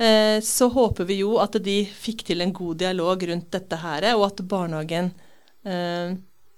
Eh, 0.00 0.38
så 0.40 0.70
håper 0.72 1.04
vi 1.04 1.18
jo 1.20 1.34
at 1.42 1.58
de 1.60 1.82
fikk 1.84 2.24
til 2.30 2.40
en 2.40 2.54
god 2.56 2.80
dialog 2.80 3.26
rundt 3.28 3.50
dette 3.52 3.80
her, 3.82 4.06
og 4.16 4.24
at 4.30 4.40
barnehagen 4.48 5.10
eh, 5.68 6.14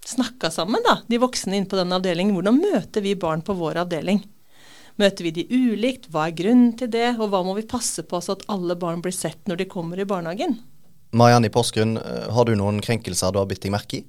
snakka 0.06 0.52
sammen, 0.54 0.84
da, 0.86 1.00
de 1.10 1.18
voksne 1.18 1.58
inne 1.58 1.70
på 1.70 1.80
den 1.80 1.96
avdelingen. 1.96 2.36
Hvordan 2.38 2.60
møter 2.62 3.02
vi 3.02 3.16
barn 3.18 3.42
på 3.42 3.56
vår 3.58 3.82
avdeling? 3.82 4.22
Møter 5.02 5.26
vi 5.26 5.34
de 5.40 5.48
ulikt? 5.50 6.06
Hva 6.14 6.28
er 6.28 6.38
grunnen 6.38 6.70
til 6.78 6.92
det? 6.94 7.16
Og 7.18 7.34
hva 7.34 7.42
må 7.42 7.56
vi 7.58 7.66
passe 7.66 8.06
på 8.06 8.22
så 8.22 8.38
at 8.38 8.46
alle 8.54 8.78
barn 8.78 9.02
blir 9.02 9.16
sett 9.16 9.42
når 9.50 9.64
de 9.64 9.68
kommer 9.74 9.98
i 9.98 10.06
barnehagen? 10.06 10.54
Marianne 11.14 11.48
i 11.48 11.54
Porsgrunn, 11.54 11.96
eh, 11.96 12.28
har 12.34 12.44
du 12.44 12.54
noen 12.58 12.80
krenkelser 12.84 13.32
du 13.32 13.40
har 13.40 13.48
bitt 13.50 13.62
deg 13.62 13.74
merke 13.74 14.02
i? 14.02 14.04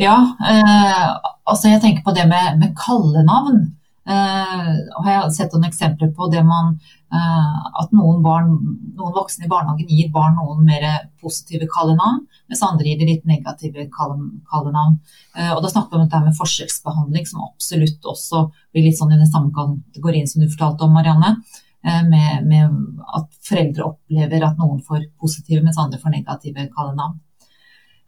Ja, 0.00 0.16
eh, 0.48 1.06
altså 1.48 1.72
jeg 1.72 1.82
tenker 1.82 2.04
på 2.06 2.14
det 2.16 2.26
med, 2.28 2.58
med 2.60 2.76
kallenavn. 2.78 3.72
Eh, 4.02 4.70
og 4.98 5.06
jeg 5.06 5.14
har 5.14 5.28
sett 5.30 5.52
noen 5.54 5.68
eksempler 5.68 6.10
på 6.16 6.26
det 6.32 6.40
man, 6.46 6.72
eh, 7.14 7.58
at 7.82 7.92
noen, 7.94 8.18
barn, 8.24 8.50
noen, 8.96 9.12
voksne 9.14 9.46
i 9.46 9.50
barnehagen 9.50 9.90
gir 9.90 10.08
barn 10.14 10.34
noen 10.40 10.64
mer 10.66 10.86
positive 11.22 11.68
kallenavn, 11.70 12.24
mens 12.50 12.64
andre 12.66 12.88
gir 12.88 12.98
de 12.98 13.10
litt 13.12 13.28
negative 13.30 13.86
kallenavn. 13.94 14.98
Eh, 15.36 15.52
og 15.54 15.62
da 15.62 15.70
snakker 15.70 15.94
vi 15.94 16.00
om 16.00 16.08
dette 16.08 16.22
med 16.24 16.38
forskjellsbehandling, 16.40 17.28
som 17.30 17.44
absolutt 17.46 18.10
også 18.14 18.48
blir 18.74 18.88
litt 18.88 18.98
sånn 18.98 19.14
i 19.14 19.20
den 19.20 19.30
samme 19.30 19.54
kategorien 19.54 20.26
som 20.26 20.42
du 20.42 20.50
fortalte 20.50 20.88
om, 20.88 20.96
Marianne. 20.98 21.36
Med, 21.82 22.44
med 22.46 22.74
at 23.18 23.24
foreldre 23.42 23.88
opplever 23.88 24.44
at 24.46 24.60
noen 24.60 24.78
får 24.86 25.08
positive, 25.18 25.64
mens 25.64 25.80
andre 25.82 25.98
får 25.98 26.12
negative 26.14 26.68
kallenavn. 26.70 27.16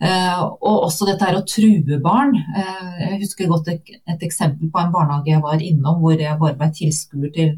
Eh, 0.02 0.40
og 0.42 0.88
også 0.88 1.06
dette 1.06 1.24
her 1.24 1.38
å 1.38 1.44
true 1.48 2.00
barn. 2.02 2.34
Eh, 2.34 2.96
jeg 3.04 3.20
husker 3.22 3.50
godt 3.50 3.70
et, 3.72 3.94
et, 4.02 4.24
eksempel 4.26 4.68
på 4.72 4.80
en 4.80 4.92
barnehage 4.92 5.30
jeg 5.30 5.44
var 5.44 5.62
innom 5.62 6.02
hvor 6.02 6.18
jeg 6.18 6.40
bare 6.40 6.58
ble 6.58 6.68
tilskuer 6.74 7.30
til 7.34 7.54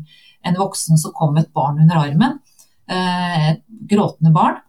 en 0.46 0.58
voksen 0.60 1.00
som 1.00 1.14
kom 1.16 1.32
med 1.34 1.46
et 1.46 1.56
barn 1.56 1.80
under 1.82 2.02
armen. 2.02 2.38
Eh, 2.86 3.48
et 3.54 3.64
gråtende 3.90 4.34
barn. 4.36 4.60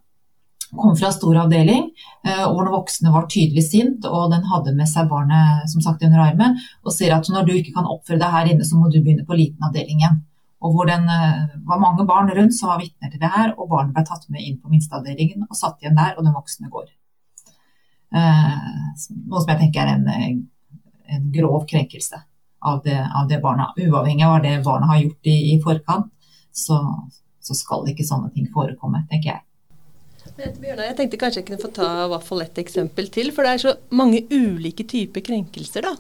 Kom 0.68 0.98
fra 1.00 1.14
stor 1.16 1.38
avdeling, 1.46 1.86
hvor 2.28 2.66
den 2.66 2.74
voksne 2.74 3.12
var 3.14 3.30
tydelig 3.32 3.62
sint, 3.70 4.04
og 4.04 4.34
den 4.34 4.44
hadde 4.50 4.74
med 4.76 4.90
seg 4.92 5.08
barnet 5.08 5.64
som 5.72 5.80
sagt 5.80 6.04
under 6.04 6.20
armen, 6.26 6.58
og 6.84 6.92
sier 6.92 7.14
at 7.16 7.30
når 7.32 7.46
du 7.48 7.54
ikke 7.56 7.72
kan 7.78 7.88
oppføre 7.88 8.20
deg 8.20 8.34
her 8.34 8.50
inne, 8.52 8.68
så 8.68 8.76
må 8.76 8.90
du 8.92 8.98
begynne 8.98 9.24
på 9.24 9.38
litenavdelingen. 9.40 10.20
Og 10.68 10.76
hvor 10.76 10.90
det 10.90 10.98
var 11.70 11.80
mange 11.80 12.04
barn 12.08 12.30
rundt 12.36 12.56
som 12.58 12.74
var 12.74 12.82
vitner 12.82 13.12
til 13.14 13.22
det 13.22 13.32
her, 13.32 13.54
og 13.56 13.70
barnet 13.72 13.96
ble 13.96 14.04
tatt 14.08 14.28
med 14.34 14.44
inn 14.44 14.58
på 14.60 14.72
minsteavdelingen 14.72 15.48
og 15.48 15.56
satt 15.56 15.80
igjen 15.84 15.96
der, 15.96 16.18
og 16.18 16.28
den 16.28 16.36
voksne 16.36 16.72
går. 16.74 16.90
Eh, 18.16 18.58
noe 19.28 19.44
som 19.44 19.52
jeg 19.54 19.62
tenker 19.62 19.84
er 19.88 19.96
en, 19.96 20.44
en 21.16 21.32
grov 21.32 21.66
krenkelse 21.70 22.20
av 22.68 22.82
det, 22.84 23.00
av 23.16 23.28
det, 23.30 23.40
barna. 23.44 23.72
Uavhengig 23.78 24.26
av 24.26 24.36
hva 24.36 24.44
det 24.44 24.56
barna 24.66 24.92
har 24.92 25.02
gjort 25.04 25.30
i, 25.30 25.38
i 25.54 25.58
forkant, 25.64 26.10
så, 26.52 26.80
så, 27.44 27.56
skal 27.56 27.88
ikke 27.92 28.08
sånne 28.08 28.32
ting 28.36 28.48
forekomme, 28.54 29.04
tenker 29.12 29.36
jeg. 29.36 29.44
Jeg 30.38 30.94
tenkte 30.98 31.18
kanskje 31.18 31.40
jeg 31.42 31.48
kunne 31.48 31.62
få 31.62 31.70
ta 31.74 32.08
hvert 32.12 32.26
fall 32.26 32.44
et 32.44 32.60
eksempel 32.62 33.08
til. 33.14 33.32
For 33.34 33.48
det 33.48 33.54
er 33.54 33.62
så 33.64 33.74
mange 33.96 34.26
ulike 34.34 34.86
typer 34.90 35.24
krenkelser, 35.26 35.88
da. 35.88 35.94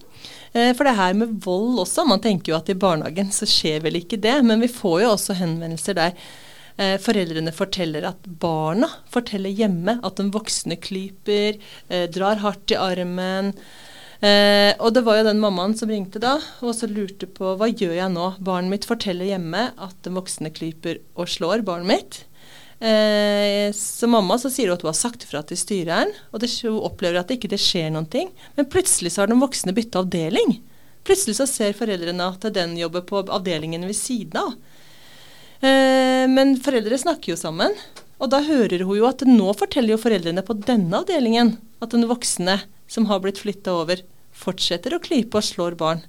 Eh, 0.53 0.73
for 0.77 0.87
det 0.87 0.97
her 0.97 1.15
med 1.17 1.37
vold 1.43 1.79
også. 1.85 2.07
Man 2.07 2.23
tenker 2.23 2.53
jo 2.53 2.59
at 2.59 2.69
i 2.71 2.77
barnehagen 2.77 3.31
så 3.35 3.47
skjer 3.49 3.83
vel 3.85 3.99
ikke 4.01 4.19
det. 4.21 4.39
Men 4.47 4.63
vi 4.63 4.71
får 4.71 5.01
jo 5.03 5.13
også 5.15 5.37
henvendelser 5.41 5.97
der 5.97 6.17
Eh, 6.77 6.99
foreldrene 7.01 7.49
forteller 7.57 8.05
at 8.05 8.25
barna 8.41 8.89
forteller 9.09 9.49
hjemme 9.49 9.97
at 10.05 10.19
den 10.19 10.29
voksne 10.33 10.77
klyper, 10.77 11.57
eh, 11.89 12.05
drar 12.13 12.37
hardt 12.43 12.69
i 12.69 12.77
armen. 12.77 13.55
Eh, 14.21 14.73
og 14.77 14.93
det 14.93 15.03
var 15.05 15.17
jo 15.17 15.25
den 15.25 15.41
mammaen 15.41 15.73
som 15.77 15.89
ringte 15.89 16.21
da, 16.21 16.37
og 16.61 16.75
så 16.77 16.89
lurte 16.89 17.25
på 17.25 17.55
hva 17.57 17.69
gjør 17.69 17.97
jeg 17.97 18.13
nå. 18.13 18.29
Barnet 18.41 18.69
mitt 18.69 18.85
forteller 18.85 19.25
hjemme 19.25 19.71
at 19.73 19.97
den 20.05 20.17
voksne 20.17 20.53
klyper 20.53 21.01
og 21.17 21.29
slår 21.29 21.65
barnet 21.65 21.89
mitt. 21.89 22.23
Eh, 22.79 23.73
så 23.73 24.07
mamma 24.07 24.37
så 24.37 24.51
sier 24.53 24.69
hun 24.69 24.77
at 24.77 24.83
hun 24.85 24.91
har 24.91 24.97
sagt 24.99 25.25
fra 25.25 25.41
til 25.45 25.57
styreren, 25.57 26.11
og 26.31 26.43
det, 26.43 26.51
hun 26.61 26.77
opplever 26.85 27.19
at 27.19 27.31
det 27.31 27.39
ikke 27.39 27.53
det 27.55 27.61
skjer 27.61 27.89
noen 27.93 28.09
ting. 28.09 28.31
Men 28.57 28.69
plutselig 28.69 29.15
så 29.15 29.23
har 29.23 29.31
den 29.31 29.41
voksne 29.41 29.73
bytta 29.77 30.03
avdeling. 30.03 30.59
Plutselig 31.07 31.37
så 31.39 31.47
ser 31.49 31.77
foreldrene 31.77 32.31
at 32.33 32.49
den 32.53 32.75
jobber 32.77 33.05
på 33.07 33.23
avdelingen 33.23 33.87
ved 33.87 33.97
siden 33.97 34.41
av. 34.41 34.57
Eh, 35.65 36.25
men 36.29 36.57
foreldre 36.61 36.99
snakker 37.01 37.33
jo 37.33 37.39
sammen. 37.39 37.73
Og 38.17 38.31
da 38.33 38.41
hører 38.45 38.83
hun 38.85 38.97
jo 38.97 39.07
at 39.09 39.23
nå 39.29 39.51
forteller 39.57 39.93
jo 39.93 40.01
foreldrene 40.01 40.43
på 40.45 40.57
denne 40.65 41.01
avdelingen 41.01 41.55
at 41.83 41.93
den 41.93 42.07
voksne 42.09 42.59
som 42.89 43.05
har 43.09 43.21
blitt 43.21 43.41
flytta 43.41 43.73
over, 43.83 44.01
fortsetter 44.37 44.95
å 44.95 45.01
klype 45.01 45.37
og 45.37 45.45
slår 45.45 45.77
barn. 45.77 46.01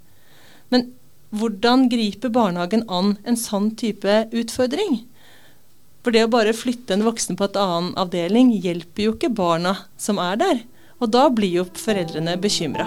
Men 0.73 0.91
hvordan 1.37 1.89
griper 1.93 2.33
barnehagen 2.33 2.87
an 2.89 3.17
en 3.29 3.37
sånn 3.37 3.73
type 3.77 4.23
utfordring? 4.37 5.03
For 6.09 6.15
det 6.17 6.23
å 6.25 6.29
bare 6.33 6.55
flytte 6.57 6.95
en 6.97 7.03
voksen 7.05 7.37
på 7.37 7.45
et 7.45 7.57
annen 7.61 7.91
avdeling 8.01 8.49
hjelper 8.65 9.03
jo 9.05 9.11
ikke 9.13 9.29
barna 9.29 9.75
som 10.01 10.17
er 10.17 10.39
der. 10.41 10.63
Og 11.05 11.11
da 11.13 11.27
blir 11.29 11.59
jo 11.59 11.65
foreldrene 11.77 12.33
bekymra. 12.41 12.87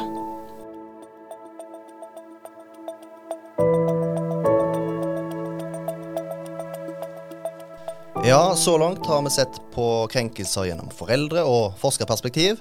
Ja, 8.26 8.56
så 8.58 8.80
langt 8.82 9.06
har 9.06 9.22
vi 9.22 9.36
sett 9.38 9.62
på 9.78 9.86
krenkelser 10.10 10.72
gjennom 10.72 10.90
foreldre- 10.90 11.46
og 11.46 11.78
forskerperspektiv. 11.78 12.58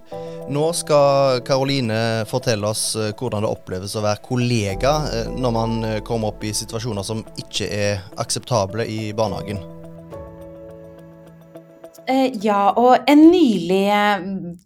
Nå 0.52 0.68
skal 0.76 1.40
Karoline 1.48 2.28
fortelle 2.28 2.68
oss 2.68 2.90
eh, 3.00 3.14
hvordan 3.16 3.48
det 3.48 3.56
oppleves 3.56 3.96
å 3.96 4.04
være 4.04 4.26
kollega 4.28 4.96
eh, 5.08 5.34
når 5.40 5.56
man 5.56 5.82
eh, 5.88 6.00
kommer 6.04 6.34
opp 6.34 6.44
i 6.44 6.52
situasjoner 6.52 7.12
som 7.14 7.24
ikke 7.40 7.72
er 7.80 8.08
akseptable 8.20 8.84
i 8.84 9.14
barnehagen. 9.16 9.79
Ja, 12.42 12.72
og 12.80 13.06
en 13.10 13.20
nylig 13.30 13.84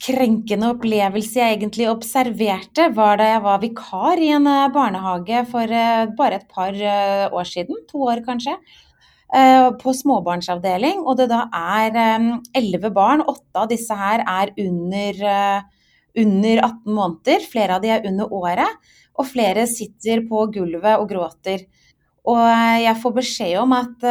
krenkende 0.00 0.70
opplevelse 0.72 1.40
jeg 1.40 1.58
egentlig 1.58 1.90
observerte, 1.90 2.86
var 2.96 3.18
da 3.20 3.26
jeg 3.34 3.42
var 3.44 3.60
vikar 3.60 4.22
i 4.22 4.30
en 4.32 4.48
barnehage 4.72 5.42
for 5.50 5.74
bare 6.16 6.40
et 6.40 6.48
par 6.48 6.78
år 7.28 7.50
siden. 7.50 7.82
To 7.90 8.06
år, 8.08 8.24
kanskje. 8.24 8.56
Eh, 9.34 9.68
på 9.80 9.90
småbarnsavdeling, 9.96 11.00
og 11.02 11.16
det 11.18 11.26
da 11.32 11.46
er 11.58 11.96
eh, 11.98 12.26
elleve 12.60 12.90
barn. 12.94 13.24
Åtte 13.26 13.64
av 13.64 13.70
disse 13.72 13.96
her 13.98 14.22
er 14.22 14.52
under, 14.62 15.22
eh, 15.30 15.88
under 16.22 16.60
18 16.68 16.92
måneder. 16.94 17.48
Flere 17.50 17.74
av 17.74 17.82
de 17.82 17.90
er 17.90 18.06
under 18.06 18.30
året. 18.30 18.92
Og 19.18 19.26
flere 19.26 19.66
sitter 19.70 20.22
på 20.28 20.44
gulvet 20.54 21.00
og 21.00 21.08
gråter. 21.10 21.66
Og 22.30 22.40
jeg 22.80 23.00
får 23.02 23.12
beskjed 23.18 23.58
om 23.60 23.74
at 23.76 24.06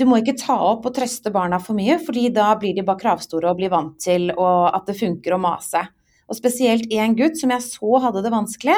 du 0.00 0.06
må 0.08 0.20
ikke 0.20 0.38
ta 0.40 0.56
opp 0.70 0.88
og 0.88 0.94
trøste 0.96 1.32
barna 1.34 1.60
for 1.60 1.76
mye, 1.76 1.98
fordi 2.00 2.30
da 2.32 2.54
blir 2.58 2.72
de 2.76 2.84
bare 2.86 3.02
kravstore 3.02 3.50
og 3.50 3.58
blir 3.60 3.72
vant 3.72 3.98
til 4.00 4.30
at 4.32 4.86
det 4.88 4.96
funker 4.96 5.36
å 5.36 5.42
mase. 5.42 5.84
Og 6.30 6.38
spesielt 6.38 6.86
én 6.94 7.16
gutt 7.18 7.40
som 7.40 7.50
jeg 7.50 7.66
så 7.66 8.00
hadde 8.04 8.22
det 8.22 8.30
vanskelig, 8.32 8.76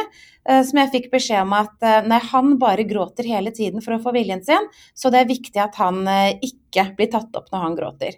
eh, 0.48 0.62
som 0.64 0.80
jeg 0.80 0.92
fikk 0.94 1.10
beskjed 1.12 1.44
om 1.44 1.52
at 1.58 1.84
eh, 1.84 2.00
nei, 2.08 2.18
han 2.32 2.54
bare 2.60 2.86
gråter 2.88 3.28
hele 3.28 3.52
tiden 3.52 3.84
for 3.84 3.94
å 3.94 4.00
få 4.02 4.14
viljen 4.16 4.40
sin, 4.46 4.70
så 4.96 5.12
det 5.12 5.20
er 5.20 5.30
viktig 5.30 5.60
at 5.60 5.76
han 5.82 6.00
eh, 6.08 6.38
ikke 6.48 6.88
blir 6.96 7.12
tatt 7.12 7.36
opp 7.36 7.52
når 7.52 7.66
han 7.66 7.76
gråter. 7.76 8.16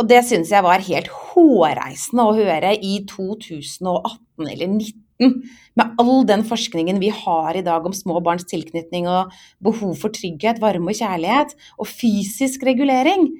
Og 0.00 0.08
det 0.10 0.22
syns 0.26 0.50
jeg 0.50 0.64
var 0.64 0.82
helt 0.82 1.10
hårreisende 1.12 2.26
å 2.26 2.34
høre 2.34 2.74
i 2.74 2.96
2018 3.06 4.50
eller 4.50 4.66
2019. 4.66 4.98
Med 5.78 6.00
all 6.02 6.26
den 6.28 6.42
forskningen 6.44 6.98
vi 7.00 7.08
har 7.14 7.56
i 7.56 7.64
dag 7.64 7.86
om 7.88 7.94
små 7.96 8.20
barns 8.24 8.44
tilknytning 8.50 9.08
og 9.08 9.32
behov 9.64 9.94
for 10.00 10.14
trygghet, 10.14 10.60
varme 10.62 10.92
og 10.92 10.98
kjærlighet, 10.98 11.54
og 11.78 11.88
fysisk 11.88 12.66
regulering. 12.68 13.30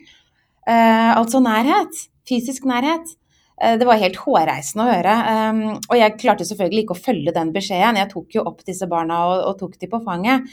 Eh, 0.69 1.11
altså 1.17 1.43
nærhet. 1.45 2.07
Fysisk 2.29 2.65
nærhet. 2.69 3.17
Eh, 3.63 3.77
det 3.79 3.87
var 3.89 4.01
helt 4.01 4.19
hårreisende 4.25 4.87
å 4.87 4.93
høre. 4.93 5.17
Um, 5.53 5.63
og 5.77 5.97
jeg 5.99 6.17
klarte 6.21 6.47
selvfølgelig 6.49 6.87
ikke 6.87 6.97
å 6.97 7.05
følge 7.09 7.35
den 7.37 7.53
beskjeden. 7.55 8.01
Jeg 8.01 8.11
tok 8.15 8.39
jo 8.39 8.47
opp 8.49 8.65
disse 8.67 8.89
barna 8.91 9.25
og, 9.29 9.37
og 9.51 9.59
tok 9.61 9.77
de 9.81 9.91
på 9.91 10.03
fanget. 10.07 10.49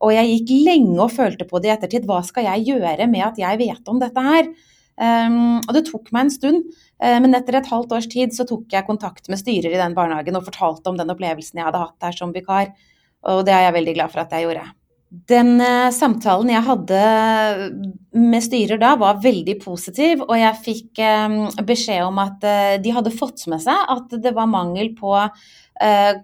Og 0.00 0.14
jeg 0.16 0.32
gikk 0.32 0.52
lenge 0.70 0.98
og 1.04 1.12
følte 1.12 1.46
på 1.48 1.60
det 1.60 1.70
i 1.70 1.74
ettertid. 1.74 2.08
Hva 2.08 2.22
skal 2.24 2.48
jeg 2.48 2.70
gjøre 2.72 3.06
med 3.10 3.26
at 3.26 3.40
jeg 3.40 3.60
vet 3.60 3.90
om 3.92 4.00
dette 4.00 4.24
her? 4.24 4.48
Um, 5.00 5.60
og 5.64 5.70
det 5.72 5.86
tok 5.88 6.10
meg 6.12 6.26
en 6.26 6.32
stund, 6.34 6.66
uh, 7.00 7.18
men 7.24 7.36
etter 7.38 7.56
et 7.56 7.70
halvt 7.70 7.94
års 7.96 8.08
tid 8.10 8.34
så 8.36 8.44
tok 8.48 8.68
jeg 8.74 8.84
kontakt 8.88 9.30
med 9.32 9.40
styrer 9.40 9.72
i 9.72 9.80
den 9.80 9.96
barnehagen 9.96 10.36
og 10.36 10.44
fortalte 10.48 10.92
om 10.92 10.98
den 10.98 11.12
opplevelsen 11.12 11.60
jeg 11.60 11.68
hadde 11.70 11.80
hatt 11.80 11.96
der 12.04 12.18
som 12.18 12.34
vikar. 12.36 12.74
Og 13.30 13.46
det 13.48 13.54
er 13.56 13.66
jeg 13.68 13.76
veldig 13.78 13.96
glad 13.96 14.12
for 14.12 14.24
at 14.24 14.34
jeg 14.36 14.48
gjorde. 14.48 14.66
Den 15.30 15.56
uh, 15.58 15.88
samtalen 15.94 16.52
jeg 16.52 16.66
hadde 16.68 17.00
med 18.14 18.44
styrer 18.44 18.78
da, 18.78 18.92
var 19.00 19.24
veldig 19.24 19.56
positiv, 19.64 20.20
og 20.28 20.36
jeg 20.38 20.60
fikk 20.68 21.00
um, 21.02 21.40
beskjed 21.66 22.04
om 22.04 22.20
at 22.22 22.44
uh, 22.44 22.76
de 22.82 22.94
hadde 22.94 23.16
fått 23.16 23.48
med 23.50 23.64
seg 23.64 23.90
at 23.96 24.14
det 24.22 24.36
var 24.36 24.50
mangel 24.50 24.94
på 24.98 25.16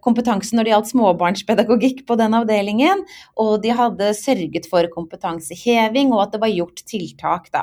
kompetanse 0.05 0.53
når 0.53 0.67
det 0.67 0.73
gjaldt 0.75 0.89
småbarnspedagogikk 0.91 2.03
på 2.05 2.19
den 2.21 2.35
avdelingen, 2.37 2.99
og 3.41 3.55
de 3.63 3.71
hadde 3.73 4.11
sørget 4.13 4.67
for 4.69 4.85
kompetanseheving, 4.93 6.11
og 6.13 6.27
at 6.27 6.35
det 6.35 6.41
var 6.43 6.53
gjort 6.53 6.83
tiltak, 6.85 7.49
da. 7.55 7.63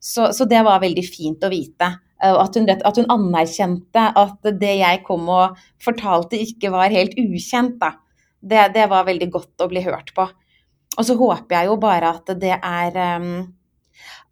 Så, 0.00 0.30
så 0.36 0.46
det 0.48 0.62
var 0.66 0.82
veldig 0.82 1.04
fint 1.06 1.44
å 1.44 1.50
vite. 1.52 1.90
At 2.16 2.56
hun, 2.56 2.68
at 2.70 2.96
hun, 2.96 3.08
anerkjente 3.12 4.06
at 4.16 4.50
det 4.60 4.74
jeg 4.78 5.02
kom 5.04 5.26
og 5.28 5.58
fortalte 5.82 6.38
ikke 6.40 6.72
var 6.72 6.94
helt 6.94 7.16
ukjent, 7.20 7.76
da. 7.82 7.92
Det, 8.40 8.68
det 8.76 8.86
var 8.92 9.08
veldig 9.08 9.28
godt 9.32 9.64
å 9.64 9.68
bli 9.68 9.82
hørt 9.84 10.14
på. 10.16 10.28
Og 10.96 11.04
så 11.04 11.16
håper 11.18 11.58
jeg 11.58 11.70
jo 11.70 11.76
bare 11.80 12.12
at 12.16 12.30
det 12.40 12.54
er 12.56 12.98
um, 13.20 13.44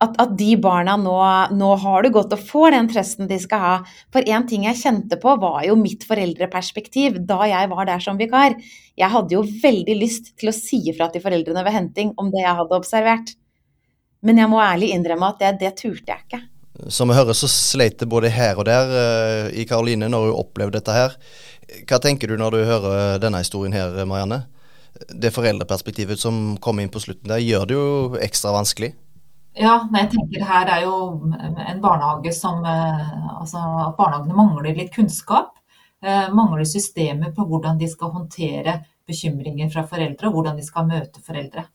at, 0.03 0.17
at, 0.21 0.33
de 0.39 0.55
barna 0.61 0.97
nå, 1.01 1.15
nå, 1.57 1.71
har 1.83 2.05
det 2.05 2.13
godt 2.15 2.35
og 2.37 2.43
får 2.49 2.75
den 2.75 2.89
trøsten 2.91 3.29
de 3.31 3.39
skal 3.41 3.63
ha. 3.63 3.75
For 4.15 4.27
én 4.27 4.47
ting 4.49 4.67
jeg 4.69 4.81
kjente 4.81 5.19
på, 5.21 5.37
var 5.41 5.63
jo 5.69 5.77
mitt 5.81 6.07
foreldreperspektiv 6.09 7.21
da 7.29 7.45
jeg 7.51 7.71
var 7.73 7.89
der 7.91 8.03
som 8.05 8.21
vikar. 8.21 8.57
Jeg 9.01 9.13
hadde 9.13 9.37
jo 9.37 9.45
veldig 9.45 9.97
lyst 10.01 10.35
til 10.41 10.51
å 10.51 10.57
si 10.57 10.83
ifra 10.93 11.11
til 11.13 11.25
foreldrene 11.25 11.65
ved 11.67 11.77
henting 11.77 12.15
om 12.21 12.31
det 12.35 12.45
jeg 12.45 12.59
hadde 12.61 12.81
observert. 12.81 13.35
Men 14.25 14.41
jeg 14.41 14.51
må 14.51 14.61
ærlig 14.65 14.91
innrømme 14.95 15.31
at 15.35 15.43
det, 15.43 15.53
det 15.61 15.75
turte 15.81 16.11
jeg 16.11 16.25
ikke. 16.25 16.43
Som 16.91 17.13
vi 17.13 17.19
hører, 17.19 17.37
så 17.37 17.49
sleit 17.51 18.01
det 18.01 18.09
både 18.11 18.33
her 18.35 18.59
og 18.59 18.67
der 18.67 18.91
uh, 18.91 19.53
i 19.55 19.67
Karoline 19.69 20.09
når 20.11 20.31
hun 20.31 20.41
opplevde 20.41 20.81
dette 20.81 20.97
her. 20.97 21.15
Hva 21.87 22.01
tenker 22.03 22.29
du 22.29 22.39
når 22.41 22.57
du 22.57 22.65
hører 22.67 23.23
denne 23.23 23.45
historien 23.45 23.77
her, 23.77 24.01
Marianne? 24.09 24.45
det 25.09 25.33
foreldreperspektivet 25.35 26.21
som 26.21 26.57
kom 26.63 26.81
inn 26.81 26.93
på 26.93 27.03
slutten 27.03 27.31
der, 27.31 27.43
gjør 27.43 27.67
det 27.67 27.77
jo 27.77 27.89
ekstra 28.23 28.55
vanskelig. 28.55 28.95
Ja, 29.55 29.77
jeg 29.95 30.11
tenker 30.11 30.47
her 30.49 30.71
er 30.77 30.83
jo 30.83 30.95
en 31.31 31.83
barnehage 31.83 32.33
som 32.35 32.65
Altså 32.65 33.61
at 33.61 33.95
barnehagene 33.99 34.35
mangler 34.35 34.75
litt 34.75 34.91
kunnskap. 34.95 35.53
Mangler 36.35 36.67
systemer 36.67 37.31
på 37.35 37.47
hvordan 37.49 37.79
de 37.79 37.89
skal 37.89 38.11
håndtere 38.15 38.81
bekymringer 39.07 39.71
fra 39.71 39.85
foreldre, 39.87 40.29
og 40.29 40.39
hvordan 40.39 40.59
de 40.59 40.67
skal 40.67 40.89
møte 40.89 41.23
foreldre. 41.23 41.67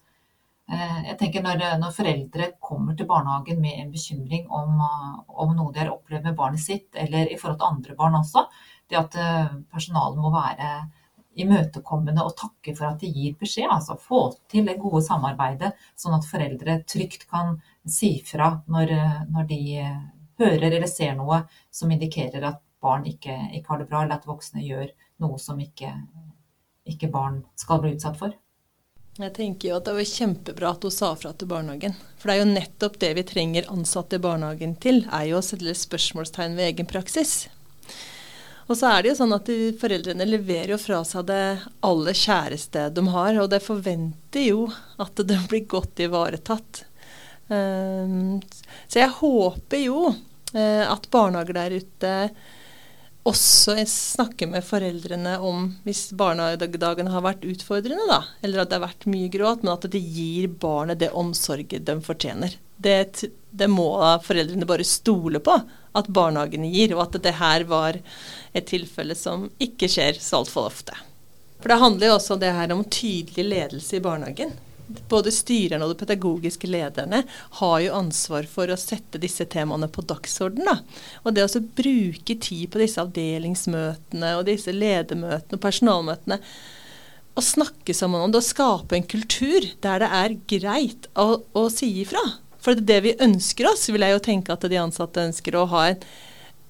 Eh, 0.70 0.98
jeg 1.08 1.18
tenker 1.18 1.42
når, 1.42 1.64
når, 1.82 1.94
foreldre 1.96 2.52
kommer 2.62 2.98
til 2.98 3.08
barnehagen 3.10 3.62
med 3.62 3.80
en 3.82 3.92
bekymring 3.94 4.46
om, 4.54 4.84
om, 5.28 5.56
noe 5.58 5.74
de 5.74 5.82
har 5.82 5.92
opplevd 5.96 6.30
med 6.30 6.38
barnet 6.38 6.62
sitt, 6.62 6.90
eller 6.94 7.32
i 7.32 7.38
forhold 7.40 7.58
til 7.62 7.70
andre 7.72 7.96
barn 7.98 8.18
også, 8.20 8.46
det 8.90 9.00
at 9.00 9.18
eh, 9.18 9.56
personalet 9.72 10.22
må 10.22 10.30
være 10.34 10.70
imøtekommende 11.40 12.26
og 12.26 12.36
takke 12.38 12.76
for 12.78 12.90
at 12.90 13.02
de 13.02 13.10
gir 13.14 13.38
beskjed. 13.40 13.70
Altså 13.72 13.98
få 14.02 14.22
til 14.52 14.70
det 14.70 14.78
gode 14.82 15.02
samarbeidet, 15.06 15.72
sånn 15.98 16.18
at 16.18 16.28
foreldre 16.30 16.82
trygt 16.90 17.26
kan 17.32 17.56
si 17.90 18.18
fra 18.28 18.52
når, 18.70 18.94
når 19.32 19.48
de 19.50 19.62
hører 20.40 20.70
eller 20.70 20.90
ser 20.90 21.16
noe 21.18 21.44
som 21.74 21.92
indikerer 21.92 22.46
at 22.50 22.62
barn 22.84 23.08
ikke, 23.10 23.36
ikke 23.58 23.74
har 23.74 23.82
det 23.82 23.90
bra, 23.90 24.04
eller 24.04 24.20
at 24.20 24.28
voksne 24.28 24.64
gjør 24.64 24.92
noe 25.24 25.40
som 25.42 25.60
ikke, 25.60 25.92
ikke 26.88 27.12
barn 27.12 27.42
skal 27.60 27.82
bli 27.84 27.96
utsatt 27.96 28.20
for. 28.20 28.36
Jeg 29.20 29.34
tenker 29.36 29.68
jo 29.70 29.78
at 29.80 29.88
Det 29.88 29.96
var 29.98 30.08
kjempebra 30.08 30.70
at 30.72 30.86
hun 30.88 30.94
sa 30.96 31.12
fra 31.20 31.34
til 31.36 31.50
barnehagen. 31.52 31.96
For 32.20 32.30
det 32.30 32.36
er 32.36 32.42
jo 32.42 32.52
nettopp 32.54 33.00
det 33.02 33.14
vi 33.18 33.24
trenger 33.28 33.72
ansatte 33.72 34.16
i 34.16 34.24
barnehagen 34.24 34.78
til, 34.80 35.02
er 35.12 35.26
jo 35.28 35.40
å 35.40 35.46
sette 35.46 35.76
spørsmålstegn 35.76 36.56
ved 36.56 36.72
egen 36.72 36.88
praksis. 36.88 37.50
Og 38.70 38.78
så 38.78 38.92
er 38.94 39.02
det 39.02 39.12
jo 39.12 39.18
sånn 39.18 39.34
at 39.34 39.50
de, 39.50 39.74
foreldrene 39.82 40.28
leverer 40.30 40.76
jo 40.76 40.80
fra 40.80 41.02
seg 41.08 41.26
det 41.28 41.44
aller 41.84 42.16
kjæreste 42.16 42.86
de 42.94 43.04
har, 43.10 43.40
og 43.42 43.50
det 43.52 43.64
forventer 43.66 44.46
jo 44.46 44.68
at 45.02 45.24
det 45.26 45.40
blir 45.50 45.66
godt 45.68 46.04
ivaretatt. 46.06 46.84
Um, 47.50 48.38
så 48.86 49.02
jeg 49.02 49.16
håper 49.18 49.82
jo 49.82 50.12
uh, 50.14 50.86
at 50.86 51.10
barnehager 51.12 51.58
der 51.58 51.80
ute 51.82 52.14
også 53.30 53.76
snakke 53.90 54.48
med 54.50 54.66
foreldrene 54.66 55.36
om 55.46 55.68
hvis 55.86 56.10
barnehagedagen 56.18 57.10
har 57.14 57.24
vært 57.26 57.46
utfordrende, 57.48 58.06
da, 58.10 58.24
eller 58.44 58.64
at 58.64 58.72
det 58.72 58.80
har 58.80 58.88
vært 58.88 59.10
mye 59.12 59.30
gråt, 59.34 59.64
men 59.64 59.74
at 59.76 59.90
det 59.94 60.02
gir 60.02 60.50
barnet 60.62 61.02
det 61.02 61.12
omsorget 61.18 61.86
de 61.88 61.98
fortjener. 62.06 62.56
Det, 62.80 63.26
det 63.52 63.70
må 63.72 63.92
foreldrene 64.26 64.68
bare 64.70 64.88
stole 64.88 65.42
på 65.44 65.58
at 66.00 66.10
barnehagene 66.14 66.70
gir, 66.72 66.96
og 66.96 67.08
at 67.08 67.20
det 67.24 67.36
her 67.40 67.66
var 67.70 68.00
et 68.54 68.70
tilfelle 68.70 69.18
som 69.18 69.50
ikke 69.62 69.90
skjer 69.92 70.20
så 70.22 70.42
altfor 70.42 70.70
ofte. 70.70 70.96
For 71.60 71.72
det 71.72 71.82
handler 71.82 72.12
jo 72.12 72.18
også 72.18 72.40
det 72.40 72.56
her 72.56 72.72
om 72.72 72.86
tydelig 72.88 73.46
ledelse 73.50 73.98
i 73.98 74.04
barnehagen 74.04 74.56
både 75.12 75.32
styrerne 75.34 75.86
og 75.86 75.94
de 75.94 76.00
pedagogiske 76.02 76.70
lederne 76.70 77.22
har 77.60 77.78
jo 77.84 77.96
ansvar 77.98 78.48
for 78.50 78.72
å 78.72 78.80
sette 78.80 79.22
disse 79.22 79.46
temaene 79.52 79.90
på 79.92 80.04
dagsordenen. 80.10 80.84
Og 81.24 81.36
det 81.36 81.46
å 81.46 81.64
bruke 81.80 82.36
tid 82.42 82.68
på 82.72 82.82
disse 82.82 83.02
avdelingsmøtene 83.04 84.36
og 84.40 84.46
disse 84.50 84.74
ledermøtene 84.76 85.60
og 85.60 85.64
personalmøtene 85.64 86.40
å 87.40 87.46
snakke 87.46 87.96
sammen 87.96 88.26
om 88.26 88.34
det 88.34 88.42
og 88.42 88.50
skape 88.50 88.98
en 88.98 89.08
kultur 89.08 89.66
der 89.84 90.04
det 90.04 90.10
er 90.22 90.38
greit 90.52 91.10
å, 91.16 91.44
å 91.56 91.68
si 91.72 91.92
ifra. 92.04 92.24
For 92.60 92.76
det, 92.76 92.84
er 92.84 92.90
det 92.90 93.04
vi 93.06 93.28
ønsker 93.30 93.70
oss, 93.70 93.88
vil 93.88 94.04
jeg 94.04 94.18
jo 94.18 94.24
tenke 94.26 94.56
at 94.56 94.66
de 94.68 94.82
ansatte 94.82 95.24
ønsker 95.30 95.56
å 95.56 95.68
ha 95.72 95.86
en 95.94 96.02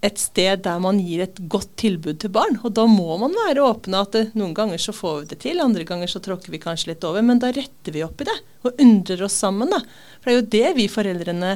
et 0.05 0.19
sted 0.19 0.61
der 0.63 0.79
man 0.79 0.99
gir 1.03 1.25
et 1.25 1.39
godt 1.51 1.73
tilbud 1.79 2.21
til 2.21 2.31
barn. 2.31 2.55
Og 2.63 2.71
da 2.77 2.85
må 2.87 3.17
man 3.19 3.35
være 3.35 3.65
åpne 3.67 4.03
at 4.05 4.15
det, 4.15 4.23
noen 4.39 4.55
ganger 4.55 4.79
så 4.81 4.95
får 4.95 5.19
vi 5.21 5.29
det 5.33 5.41
til, 5.43 5.59
andre 5.63 5.83
ganger 5.87 6.11
så 6.11 6.21
tråkker 6.23 6.53
vi 6.53 6.61
kanskje 6.63 6.93
litt 6.93 7.03
over. 7.07 7.25
Men 7.25 7.41
da 7.43 7.51
retter 7.55 7.95
vi 7.95 8.05
opp 8.05 8.23
i 8.23 8.29
det 8.29 8.37
og 8.63 8.79
undrer 8.79 9.25
oss 9.27 9.37
sammen, 9.39 9.71
da. 9.71 9.81
For 10.19 10.31
det 10.31 10.35
er 10.35 10.39
jo 10.39 10.49
det 10.55 10.73
vi 10.79 10.87
foreldrene 10.91 11.53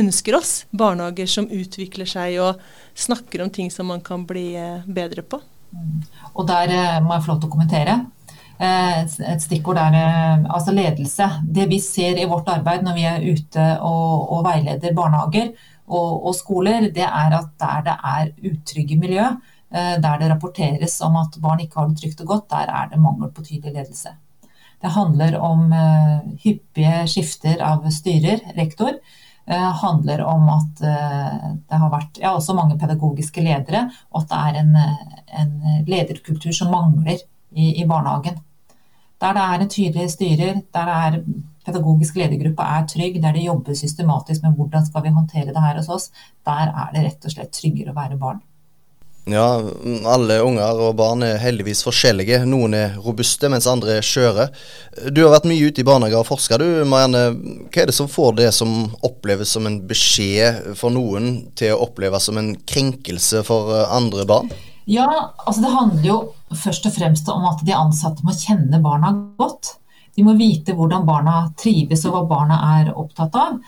ønsker 0.00 0.38
oss. 0.38 0.54
Barnehager 0.72 1.28
som 1.30 1.50
utvikler 1.52 2.08
seg 2.08 2.40
og 2.42 2.62
snakker 2.96 3.44
om 3.44 3.52
ting 3.52 3.70
som 3.72 3.90
man 3.92 4.02
kan 4.04 4.24
bli 4.28 4.52
eh, 4.58 4.84
bedre 4.86 5.22
på. 5.22 5.40
Og 6.34 6.44
der 6.48 6.72
eh, 6.72 7.00
må 7.04 7.16
jeg 7.16 7.26
få 7.26 7.34
lov 7.34 7.42
til 7.42 7.50
å 7.50 7.54
kommentere. 7.54 7.98
Eh, 8.54 9.04
et 9.04 9.44
stikkord 9.44 9.78
er 9.82 10.00
altså 10.48 10.74
ledelse. 10.74 11.28
Det 11.44 11.68
vi 11.70 11.82
ser 11.84 12.16
i 12.16 12.26
vårt 12.30 12.48
arbeid 12.48 12.86
når 12.86 12.98
vi 12.98 13.06
er 13.10 13.28
ute 13.28 13.68
og, 13.84 14.32
og 14.34 14.44
veileder 14.48 14.96
barnehager, 14.96 15.52
og, 15.88 16.26
og 16.26 16.34
skoler, 16.36 16.88
det 16.94 17.04
er 17.04 17.36
at 17.38 17.50
der 17.60 17.82
det 17.88 17.96
er 18.10 18.30
utrygge 18.50 18.98
miljø, 19.00 19.24
eh, 19.74 19.96
der 20.00 20.20
det 20.20 20.30
rapporteres 20.30 21.00
om 21.04 21.16
at 21.20 21.40
barn 21.42 21.60
ikke 21.60 21.80
har 21.80 21.88
det 21.88 22.00
trygt 22.00 22.22
og 22.24 22.30
godt, 22.32 22.50
der 22.50 22.72
er 22.72 22.88
det 22.92 23.00
mangel 23.00 23.30
på 23.30 23.44
tydelig 23.44 23.74
ledelse. 23.74 24.14
Det 24.82 24.92
handler 24.92 25.38
om 25.40 25.70
uh, 25.72 26.24
hyppige 26.42 27.06
skifter 27.08 27.62
av 27.64 27.86
styrer, 27.88 28.42
rektor. 28.56 28.98
Det 29.48 29.60
uh, 29.60 29.70
handler 29.80 30.20
om 30.28 30.48
at 30.52 30.82
det 30.82 31.78
har 31.80 31.92
vært 31.92 32.20
ja, 32.20 32.34
også 32.34 32.56
mange 32.56 32.76
pedagogiske 32.80 33.40
ledere, 33.44 33.86
og 34.12 34.24
at 34.24 34.28
det 34.28 34.40
er 34.42 34.58
en, 34.60 34.76
en 35.40 35.86
lederkultur 35.88 36.52
som 36.52 36.72
mangler 36.74 37.16
i, 37.54 37.80
i, 37.80 37.86
barnehagen. 37.88 38.36
Der 39.20 39.32
det 39.32 39.46
er 39.46 39.64
en 39.64 39.72
tydelig 39.72 40.10
styrer, 40.12 40.60
der 40.74 40.90
det 40.90 41.00
er 41.06 41.18
pedagogisk 41.66 42.18
ledergruppe 42.20 42.70
er 42.76 42.88
trygg, 42.90 43.20
der 43.22 43.36
de 43.36 43.46
jobber 43.46 43.76
systematisk 43.78 44.44
med 44.44 44.56
hvordan 44.58 44.86
skal 44.86 45.04
vi 45.04 45.14
håndtere 45.14 45.52
det 45.52 45.66
her 45.66 45.78
hos 45.80 45.92
oss, 45.92 46.10
der 46.46 46.72
er 46.72 46.90
det 46.94 47.06
rett 47.06 47.28
og 47.28 47.36
slett 47.36 47.54
tryggere 47.56 47.94
å 47.94 47.98
være 47.98 48.20
barn. 48.20 48.42
Ja, 49.24 49.56
alle 50.04 50.36
unger 50.44 50.80
og 50.84 50.98
barn 50.98 51.22
er 51.24 51.38
heldigvis 51.40 51.80
forskjellige. 51.86 52.42
Noen 52.44 52.74
er 52.76 52.98
robuste, 53.00 53.48
mens 53.48 53.64
andre 53.70 53.96
er 53.96 54.04
skjøre. 54.04 54.50
Du 55.16 55.22
har 55.22 55.32
vært 55.32 55.48
mye 55.48 55.70
ute 55.70 55.80
i 55.80 55.86
barnehager 55.88 56.20
og 56.20 56.28
forska, 56.28 56.58
du 56.60 56.84
Marianne. 56.84 57.22
Hva 57.72 57.84
er 57.84 57.88
det 57.88 57.96
som 57.96 58.10
får 58.10 58.36
det 58.42 58.50
som 58.52 58.74
oppleves 59.06 59.54
som 59.56 59.64
en 59.70 59.80
beskjed 59.88 60.76
for 60.76 60.92
noen, 60.92 61.46
til 61.56 61.72
å 61.72 61.80
oppleves 61.86 62.28
som 62.28 62.40
en 62.40 62.52
krenkelse 62.68 63.40
for 63.48 63.72
eh, 63.72 63.96
andre 63.96 64.28
barn? 64.28 64.52
Ja, 64.84 65.08
altså 65.46 65.64
det 65.64 65.72
handler 65.72 66.04
jo 66.04 66.18
først 66.60 66.84
og 66.84 66.92
fremst 66.92 67.28
om 67.32 67.48
at 67.48 67.64
de 67.64 67.72
ansatte 67.72 68.28
må 68.28 68.36
kjenne 68.36 68.82
barna 68.84 69.14
godt. 69.40 69.78
De 70.14 70.26
må 70.26 70.36
vite 70.38 70.76
hvordan 70.76 71.06
barna 71.08 71.40
trives 71.58 72.04
og 72.08 72.14
hva 72.16 72.26
barna 72.36 72.60
er 72.78 72.92
opptatt 72.94 73.34
av. 73.38 73.58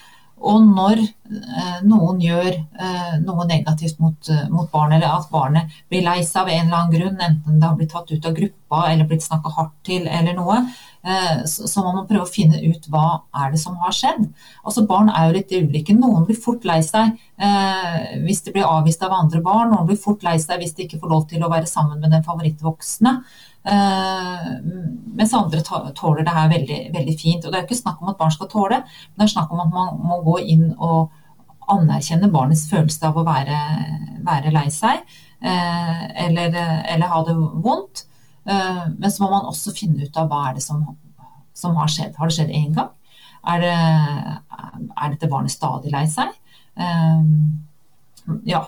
Og 0.47 0.67
når 0.69 1.01
eh, 1.01 1.79
noen 1.89 2.19
gjør 2.21 2.51
eh, 2.53 3.15
noe 3.23 3.47
negativt 3.49 3.97
mot, 4.03 4.29
eh, 4.29 4.43
mot 4.53 4.69
barnet, 4.71 4.99
eller 4.99 5.15
at 5.17 5.31
barnet 5.33 5.79
blir 5.89 6.05
lei 6.05 6.19
seg 6.27 6.43
av 6.43 6.51
en 6.53 6.67
eller 6.67 6.77
annen 6.77 6.93
grunn, 6.93 7.23
enten 7.25 7.57
det 7.57 7.71
har 7.71 7.79
blitt 7.79 7.95
tatt 7.95 8.13
ut 8.13 8.29
av 8.29 8.37
gruppa 8.37 8.83
eller 8.91 9.09
blitt 9.09 9.25
snakka 9.25 9.55
hardt 9.57 9.75
til 9.89 10.05
eller 10.05 10.37
noe, 10.37 10.59
eh, 11.09 11.41
så, 11.49 11.65
så 11.73 11.87
må 11.87 11.95
man 11.97 12.07
prøve 12.11 12.29
å 12.29 12.31
finne 12.35 12.61
ut 12.69 12.85
hva 12.93 13.07
er 13.47 13.57
det 13.57 13.63
som 13.65 13.81
har 13.81 13.97
skjedd. 13.97 14.29
Altså 14.61 14.85
Barn 14.87 15.09
er 15.09 15.31
jo 15.31 15.39
litt 15.39 15.57
ulike. 15.57 15.97
Noen 15.97 16.29
blir 16.29 16.39
fort 16.45 16.69
lei 16.69 16.83
seg 16.85 17.17
eh, 17.41 18.21
hvis 18.29 18.45
de 18.45 18.53
blir 18.59 18.69
avvist 18.69 19.09
av 19.09 19.17
andre 19.17 19.41
barn. 19.41 19.73
Noen 19.73 19.89
blir 19.89 20.01
fort 20.05 20.27
lei 20.27 20.37
seg 20.43 20.61
hvis 20.61 20.77
de 20.77 20.85
ikke 20.85 21.01
får 21.01 21.17
lov 21.17 21.27
til 21.33 21.43
å 21.43 21.53
være 21.53 21.71
sammen 21.71 21.97
med 22.03 22.13
den 22.13 22.27
favorittvoksne. 22.29 23.23
Uh, 23.67 24.51
mens 25.19 25.33
andre 25.35 25.63
tåler 25.97 26.23
det 26.23 26.35
her 26.35 26.51
veldig, 26.53 26.81
veldig, 26.95 27.15
fint. 27.19 27.45
Og 27.45 27.53
Det 27.53 27.59
er 27.59 27.65
ikke 27.67 27.79
snakk 27.79 28.03
om 28.03 28.13
at 28.13 28.19
barn 28.19 28.35
skal 28.35 28.51
tåle, 28.53 28.83
men 28.83 29.23
det 29.23 29.27
er 29.27 29.33
snakk 29.35 29.55
om 29.55 29.63
at 29.65 29.73
man 29.75 30.03
må 30.07 30.21
gå 30.27 30.37
inn 30.55 30.69
og 30.77 31.15
anerkjenne 31.73 32.31
barnets 32.31 32.69
følelse 32.71 33.09
av 33.09 33.17
å 33.19 33.25
være, 33.27 33.57
være 34.27 34.53
lei 34.55 34.69
seg 34.71 35.01
uh, 35.03 36.05
eller, 36.27 36.55
eller, 36.55 37.09
ha 37.11 37.25
det 37.27 37.35
vondt. 37.65 38.05
Uh, 38.47 38.87
men 38.95 39.11
så 39.11 39.25
må 39.25 39.33
man 39.33 39.51
også 39.51 39.75
finne 39.75 40.07
ut 40.07 40.21
av 40.21 40.31
hva 40.31 40.45
er 40.51 40.61
det 40.61 40.63
som, 40.63 40.85
som 41.57 41.75
har 41.81 41.91
skjedd. 41.91 42.15
Har 42.21 42.31
det 42.31 42.39
skjedd 42.39 42.55
én 42.55 42.71
gang? 42.77 42.93
Er, 43.47 43.63
det, 43.63 43.75
er 44.95 45.11
dette 45.13 45.31
barnet 45.31 45.55
stadig 45.55 45.93
lei 45.95 46.07
seg? 46.11 46.35
ja, 48.45 48.59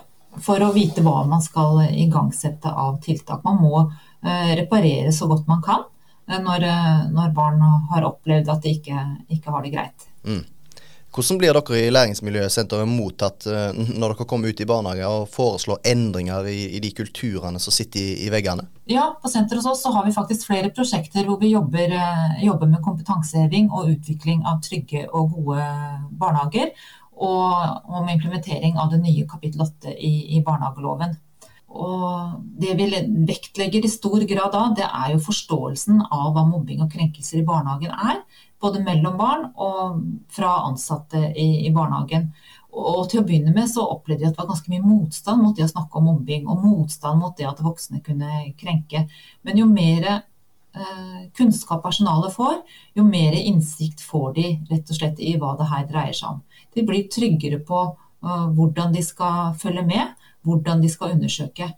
for 0.43 0.63
å 0.63 0.73
vite 0.75 1.03
hva 1.05 1.23
man 1.27 1.41
skal 1.43 1.83
igangsette 1.89 2.71
av 2.71 3.01
tiltak. 3.03 3.43
Man 3.43 3.61
må 3.61 3.89
Eh, 4.25 4.55
reparere 4.55 5.11
så 5.13 5.27
godt 5.27 5.47
man 5.47 5.61
kan 5.63 5.83
eh, 6.27 6.39
når, 6.43 6.63
eh, 6.63 7.03
når 7.11 7.29
barn 7.31 7.61
har 7.91 8.03
opplevd 8.03 8.49
at 8.51 8.65
de 8.65 8.73
ikke, 8.75 9.03
ikke 9.31 9.53
har 9.53 9.63
det 9.63 9.71
greit. 9.71 10.07
Mm. 10.27 10.41
Hvordan 11.15 11.39
blir 11.39 11.55
dere 11.55 11.77
i 11.79 11.89
Læringsmiljøsenteret 11.89 12.85
mottatt 12.85 13.47
når 13.47 14.11
dere 14.11 14.27
kommer 14.29 14.51
ut 14.51 14.59
i 14.61 14.67
barnehager 14.69 15.07
og 15.09 15.31
foreslår 15.33 15.79
endringer 15.89 16.45
i, 16.51 16.67
i 16.77 16.81
de 16.83 16.91
kulturene 16.93 17.57
som 17.63 17.73
sitter 17.73 18.03
i, 18.03 18.11
i, 18.27 18.29
veggene? 18.29 18.67
Ja, 18.91 19.07
På 19.17 19.31
senteret 19.31 19.63
hos 19.63 19.71
oss 19.71 19.81
så 19.87 19.93
har 19.95 20.05
vi 20.05 20.13
faktisk 20.13 20.51
flere 20.51 20.69
prosjekter 20.75 21.25
hvor 21.25 21.39
vi 21.41 21.49
jobber, 21.55 21.95
jobber 22.43 22.69
med 22.69 22.83
kompetanseheving 22.85 23.71
og 23.71 23.89
utvikling 23.95 24.45
av 24.45 24.61
trygge 24.67 25.07
og 25.07 25.33
gode 25.33 25.65
barnehager. 26.11 26.75
Og 27.19 27.89
om 27.99 28.11
implementering 28.11 28.77
av 28.79 28.93
det 28.93 29.01
nye 29.03 29.25
kapittel 29.27 29.65
8 29.65 29.95
i, 29.95 30.37
i 30.37 30.43
barnehageloven. 30.45 31.17
Og 31.69 32.37
det 32.57 32.73
vi 32.79 32.87
vektlegger 33.27 33.85
i 33.85 33.91
stor 33.91 34.23
grad 34.29 34.53
da, 34.55 34.61
det 34.77 34.87
er 34.87 35.11
jo 35.13 35.25
forståelsen 35.27 35.99
av 36.07 36.31
hva 36.33 36.45
mobbing 36.47 36.81
og 36.81 36.89
krenkelser 36.93 37.41
i 37.41 37.45
barnehagen 37.45 37.93
er. 37.93 38.23
Både 38.59 38.81
mellom 38.83 39.19
barn 39.19 39.45
og 39.55 39.99
fra 40.33 40.55
ansatte 40.67 41.21
i, 41.29 41.67
i 41.67 41.73
barnehagen. 41.75 42.31
Og 42.69 43.05
til 43.09 43.21
å 43.21 43.25
begynne 43.25 43.53
med 43.53 43.69
så 43.69 43.85
opplevde 43.95 44.23
vi 44.23 44.29
at 44.29 44.35
det 44.35 44.41
var 44.41 44.49
ganske 44.51 44.71
mye 44.73 44.85
motstand 44.85 45.41
mot 45.43 45.55
det 45.57 45.65
å 45.65 45.71
snakke 45.71 45.99
om 45.99 46.09
mobbing, 46.09 46.49
og 46.49 46.65
motstand 46.65 47.21
mot 47.21 47.37
det 47.37 47.47
at 47.49 47.61
voksne 47.65 48.01
kunne 48.05 48.49
krenke. 48.59 49.05
Men 49.45 49.61
jo 49.61 49.69
mer 49.69 50.09
kunnskap 51.35 51.81
personalet 51.83 52.35
får, 52.35 52.59
jo 52.95 53.03
mer 53.03 53.33
innsikt 53.33 54.03
får 54.05 54.33
de 54.35 54.45
rett 54.69 54.91
og 54.91 54.99
slett 54.99 55.19
i 55.19 55.33
hva 55.39 55.55
det 55.59 55.69
her 55.71 55.87
dreier 55.89 56.15
seg 56.15 56.35
om. 56.35 56.43
De 56.75 56.83
blir 56.85 57.07
tryggere 57.11 57.59
på 57.65 57.79
uh, 57.89 58.45
hvordan 58.55 58.93
de 58.93 59.03
skal 59.05 59.55
følge 59.59 59.85
med, 59.87 60.13
hvordan 60.47 60.83
de 60.83 60.91
skal 60.91 61.15
undersøke. 61.15 61.71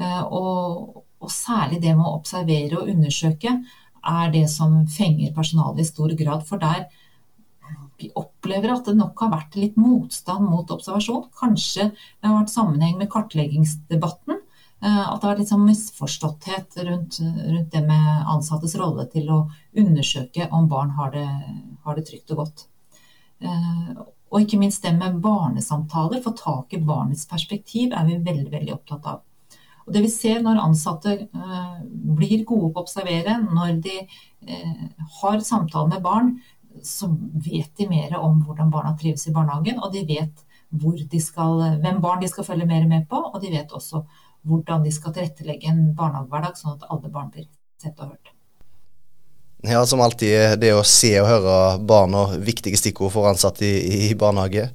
Uh, 0.00 0.22
og, 0.24 1.00
og, 1.22 1.30
særlig 1.32 1.80
det 1.82 1.94
med 1.94 2.04
å 2.04 2.18
observere 2.18 2.82
og 2.82 2.92
undersøke 2.92 3.56
er 4.04 4.30
det 4.34 4.44
som 4.52 4.82
fenger 4.92 5.32
personalet 5.36 5.80
i 5.84 5.88
stor 5.88 6.12
grad. 6.18 6.44
For 6.48 6.60
der 6.60 6.86
vi 8.00 8.10
opplever 8.18 8.74
at 8.74 8.88
det 8.88 8.96
nok 8.98 9.20
har 9.22 9.32
vært 9.32 9.56
litt 9.56 9.76
motstand 9.80 10.48
mot 10.50 10.70
observasjon. 10.74 11.28
Kanskje 11.38 11.92
det 11.94 12.28
har 12.28 12.40
vært 12.40 12.52
sammenheng 12.52 12.98
med 13.00 13.10
kartleggingsdebatten. 13.12 14.42
Uh, 14.84 15.06
at 15.08 15.20
det 15.20 15.24
har 15.24 15.30
vært 15.32 15.42
litt 15.44 15.52
sånn 15.52 15.64
misforståtthet 15.64 16.78
rundt, 16.84 17.20
rundt, 17.22 17.70
det 17.72 17.84
med 17.86 18.28
ansattes 18.34 18.76
rolle 18.76 19.06
til 19.12 19.30
å 19.32 19.38
undersøke 19.80 20.50
om 20.52 20.68
barn 20.68 20.92
har 20.98 21.14
det, 21.14 21.28
har 21.86 21.96
det 21.96 22.04
trygt 22.10 22.34
og 22.34 22.42
godt. 22.44 22.66
Og 24.34 24.42
ikke 24.42 24.58
minst 24.58 24.82
det 24.82 24.90
med 24.96 25.20
barnesamtaler, 25.22 26.22
få 26.24 26.32
tak 26.36 26.74
i 26.74 26.82
barnets 26.82 27.26
perspektiv, 27.30 27.92
er 27.94 28.06
vi 28.08 28.18
veldig, 28.18 28.50
veldig 28.50 28.74
opptatt 28.74 29.06
av. 29.12 29.22
Og 29.84 29.92
det 29.94 30.02
vi 30.06 30.10
ser 30.10 30.40
når 30.42 30.62
ansatte 30.62 31.14
uh, 31.36 31.76
blir 32.18 32.42
gode 32.48 32.72
på 32.72 32.80
å 32.80 32.86
observere, 32.86 33.36
når 33.44 33.78
de 33.84 33.98
uh, 34.02 34.84
har 35.20 35.44
samtaler 35.44 35.92
med 35.92 36.04
barn, 36.04 36.32
så 36.82 37.10
vet 37.44 37.70
de 37.78 37.86
mer 37.86 38.16
om 38.18 38.40
hvordan 38.42 38.72
barna 38.72 38.96
trives 38.98 39.28
i 39.28 39.34
barnehagen, 39.34 39.78
og 39.78 39.92
de 39.94 40.02
vet 40.08 40.44
skal, 41.22 41.60
hvem 41.84 42.00
barn 42.02 42.22
de 42.24 42.28
skal 42.32 42.48
følge 42.48 42.66
mer 42.66 42.88
med 42.90 43.04
på, 43.06 43.20
og 43.20 43.36
de 43.44 43.52
vet 43.52 43.70
også 43.76 44.02
hvordan 44.44 44.84
de 44.84 44.92
skal 44.92 45.14
tilrettelegge 45.16 45.70
en 45.70 45.82
barnehagehverdag, 45.96 46.56
sånn 46.60 46.76
at 46.76 46.88
alle 46.90 47.10
barn 47.12 47.30
blir 47.32 47.48
sett 47.80 47.98
og 47.98 48.14
hørt. 48.14 48.32
Ja, 49.64 49.80
som 49.88 50.02
alltid 50.04 50.28
er 50.36 50.58
det 50.60 50.74
å 50.76 50.84
se 50.84 51.14
og 51.22 51.30
høre 51.30 51.56
barna 51.88 52.26
viktige 52.36 52.76
stikkord 52.76 53.14
for 53.14 53.30
ansatte 53.30 53.64
i, 53.64 54.10
i 54.10 54.16
barnehage. 54.18 54.68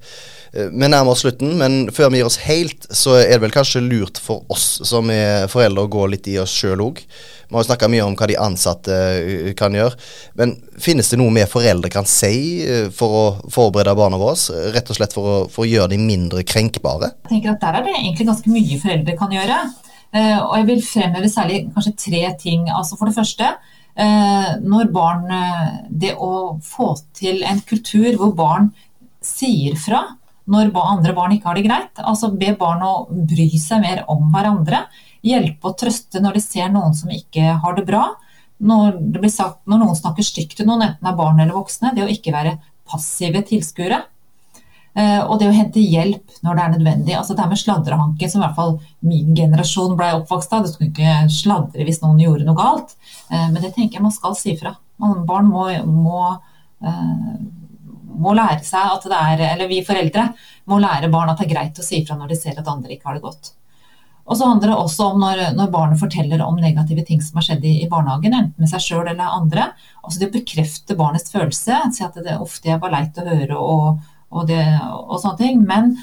Eh, 0.53 0.69
vi 0.71 0.87
nærmer 0.89 1.13
oss 1.13 1.21
slutten, 1.23 1.53
men 1.59 1.89
før 1.93 2.09
vi 2.09 2.19
gir 2.19 2.29
oss 2.29 2.39
helt, 2.41 2.87
så 2.95 3.17
er 3.19 3.35
det 3.35 3.43
vel 3.43 3.53
kanskje 3.53 3.83
lurt 3.85 4.19
for 4.21 4.45
oss 4.51 4.79
som 4.87 5.11
er 5.13 5.49
foreldre 5.51 5.85
å 5.85 5.91
gå 5.91 6.07
litt 6.09 6.29
i 6.31 6.39
oss 6.41 6.53
sjøl 6.53 6.81
òg. 6.87 7.03
Vi 7.49 7.55
har 7.55 7.63
jo 7.63 7.69
snakka 7.69 7.89
mye 7.89 8.05
om 8.05 8.15
hva 8.17 8.29
de 8.29 8.37
ansatte 8.41 8.95
eh, 9.19 9.51
kan 9.57 9.75
gjøre. 9.77 9.97
Men 10.39 10.55
finnes 10.81 11.09
det 11.11 11.19
noe 11.21 11.33
vi 11.37 11.45
foreldre 11.49 11.91
kan 11.93 12.07
si 12.09 12.33
eh, 12.65 12.89
for 12.93 13.19
å 13.19 13.25
forberede 13.53 13.97
barna 13.99 14.21
våre? 14.21 14.37
Rett 14.73 14.89
og 14.89 14.97
slett 14.97 15.15
for 15.17 15.29
å, 15.29 15.37
for 15.53 15.65
å 15.65 15.69
gjøre 15.69 15.93
de 15.93 16.01
mindre 16.01 16.45
krenkbare? 16.47 17.13
Jeg 17.29 17.35
tenker 17.35 17.53
at 17.53 17.63
Der 17.65 17.79
er 17.79 17.85
det 17.85 17.97
egentlig 17.99 18.29
ganske 18.31 18.53
mye 18.53 18.81
foreldre 18.81 19.17
kan 19.19 19.35
gjøre. 19.35 19.61
Og 20.09 20.53
jeg 20.57 20.65
vil 20.65 20.79
fremheve 20.81 21.27
særlig 21.29 21.57
kanskje 21.75 21.91
tre 22.01 22.21
ting. 22.41 22.63
Altså 22.73 22.95
For 22.97 23.05
det 23.05 23.13
første 23.13 23.51
når 24.65 24.87
barn 24.95 25.27
Det 26.01 26.15
å 26.17 26.55
få 26.63 26.87
til 27.13 27.43
en 27.45 27.59
kultur 27.67 28.07
hvor 28.17 28.31
barn 28.33 28.71
sier 29.21 29.75
fra 29.77 29.99
når 30.49 30.71
andre 30.81 31.13
barn 31.17 31.35
ikke 31.35 31.49
har 31.51 31.59
det 31.59 31.67
greit. 31.67 32.01
Altså 32.01 32.31
be 32.33 32.53
barn 32.57 32.81
å 32.85 32.93
bry 33.09 33.49
seg 33.61 33.83
mer 33.83 34.03
om 34.11 34.29
hverandre. 34.33 34.85
Hjelpe 35.25 35.71
og 35.71 35.77
trøste 35.79 36.21
når 36.23 36.39
de 36.39 36.43
ser 36.43 36.71
noen 36.73 36.95
som 36.97 37.11
ikke 37.13 37.59
har 37.63 37.77
det 37.77 37.85
bra. 37.87 38.05
Når, 38.59 38.97
det 39.13 39.21
blir 39.23 39.31
sagt, 39.31 39.61
når 39.69 39.83
noen 39.83 39.97
snakker 39.97 40.25
stygt 40.25 40.57
til 40.59 40.67
noen, 40.67 40.83
enten 40.87 41.05
det 41.05 41.11
er 41.13 41.19
barn 41.19 41.39
eller 41.39 41.55
voksne. 41.55 41.93
Det 41.95 42.05
å 42.05 42.11
ikke 42.11 42.35
være 42.35 42.57
passive 42.89 43.43
tilskuere. 43.47 44.01
Eh, 44.97 45.21
og 45.21 45.37
det 45.39 45.47
å 45.47 45.55
hente 45.55 45.81
hjelp 45.83 46.39
når 46.43 46.57
det 46.57 46.63
er 46.63 46.73
nødvendig. 46.73 47.15
Altså 47.15 47.35
det 47.35 47.43
her 47.45 47.51
med 47.51 47.61
sladrehanke, 47.61 48.29
som 48.31 48.41
i 48.41 48.45
hvert 48.45 48.57
fall 48.57 48.75
min 49.05 49.35
generasjon 49.37 49.95
ble 49.99 50.11
oppvokst 50.17 50.55
av. 50.55 50.65
Du 50.65 50.71
skulle 50.73 50.89
ikke 50.89 51.29
sladre 51.33 51.85
hvis 51.87 52.01
noen 52.03 52.19
gjorde 52.23 52.47
noe 52.47 52.57
galt. 52.57 52.95
Eh, 53.29 53.47
men 53.51 53.61
det 53.61 53.73
tenker 53.75 53.99
jeg 53.99 54.07
man 54.07 54.15
skal 54.15 54.35
si 54.39 54.57
fra. 54.59 54.73
Barn 54.99 55.47
må, 55.47 55.69
må, 55.87 56.23
eh, 56.83 57.35
må 58.19 58.35
lære 58.37 58.63
seg 58.67 58.95
at 58.95 59.07
det 59.09 59.19
er 59.19 59.45
Eller 59.53 59.69
vi 59.71 59.79
foreldre 59.85 60.29
må 60.69 60.79
lære 60.81 61.11
barn 61.11 61.31
at 61.31 61.39
det 61.39 61.47
er 61.47 61.55
greit 61.55 61.79
å 61.79 61.85
si 61.85 62.03
fra 62.05 62.17
når 62.19 62.33
de 62.33 62.37
ser 62.39 62.59
at 62.59 62.67
andre 62.69 62.93
ikke 62.95 63.09
har 63.09 63.17
det 63.17 63.25
godt. 63.25 63.53
Og 64.29 64.37
så 64.37 64.45
handler 64.45 64.69
det 64.69 64.77
også 64.77 65.07
om 65.09 65.23
når, 65.23 65.39
når 65.57 65.71
barnet 65.73 65.99
forteller 66.01 66.43
om 66.45 66.59
negative 66.61 67.01
ting 67.05 67.21
som 67.25 67.39
har 67.39 67.47
skjedd 67.47 67.63
i, 67.65 67.79
i 67.81 67.89
barnehagen, 67.89 68.35
enten 68.37 68.61
med 68.61 68.69
seg 68.69 68.83
sjøl 68.85 69.07
eller 69.07 69.33
andre. 69.39 69.71
Altså 70.03 70.21
det 70.21 70.29
å 70.29 70.35
bekrefte 70.35 70.97
barnets 70.99 71.33
følelse. 71.33 71.79
Si 71.95 72.05
at 72.05 72.19
det 72.21 72.37
ofte 72.37 72.77
var 72.83 72.93
leit 72.93 73.17
å 73.17 73.25
høre 73.25 73.57
og, 73.57 74.03
og, 74.29 74.43
det, 74.51 74.61
og 74.85 75.17
sånne 75.17 75.39
ting. 75.41 75.63
Men 75.65 75.95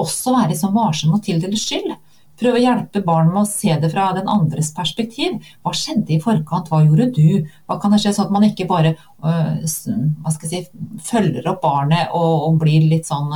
også 0.00 0.32
være 0.32 0.54
liksom 0.54 0.72
varsom 0.78 1.18
og 1.18 1.24
tildele 1.26 1.60
skyld. 1.60 1.92
Prøve 2.38 2.58
å 2.58 2.62
hjelpe 2.62 3.02
barn 3.06 3.32
med 3.32 3.42
å 3.42 3.48
se 3.50 3.74
det 3.82 3.90
fra 3.92 4.10
den 4.16 4.28
andres 4.30 4.70
perspektiv. 4.76 5.38
Hva 5.64 5.74
skjedde 5.74 6.14
i 6.14 6.20
forkant, 6.22 6.70
hva 6.70 6.84
gjorde 6.84 7.08
du? 7.16 7.48
Hva 7.66 7.78
kan 7.82 7.94
det 7.94 8.00
skje, 8.02 8.14
sånn 8.16 8.28
at 8.28 8.34
man 8.36 8.46
ikke 8.46 8.68
bare 8.70 8.94
øh, 8.94 9.64
si, 9.66 10.62
følger 11.08 11.48
opp 11.50 11.62
barnet 11.64 12.14
og, 12.14 12.34
og, 12.48 12.60
blir 12.62 12.86
litt 12.90 13.08
sånn 13.08 13.32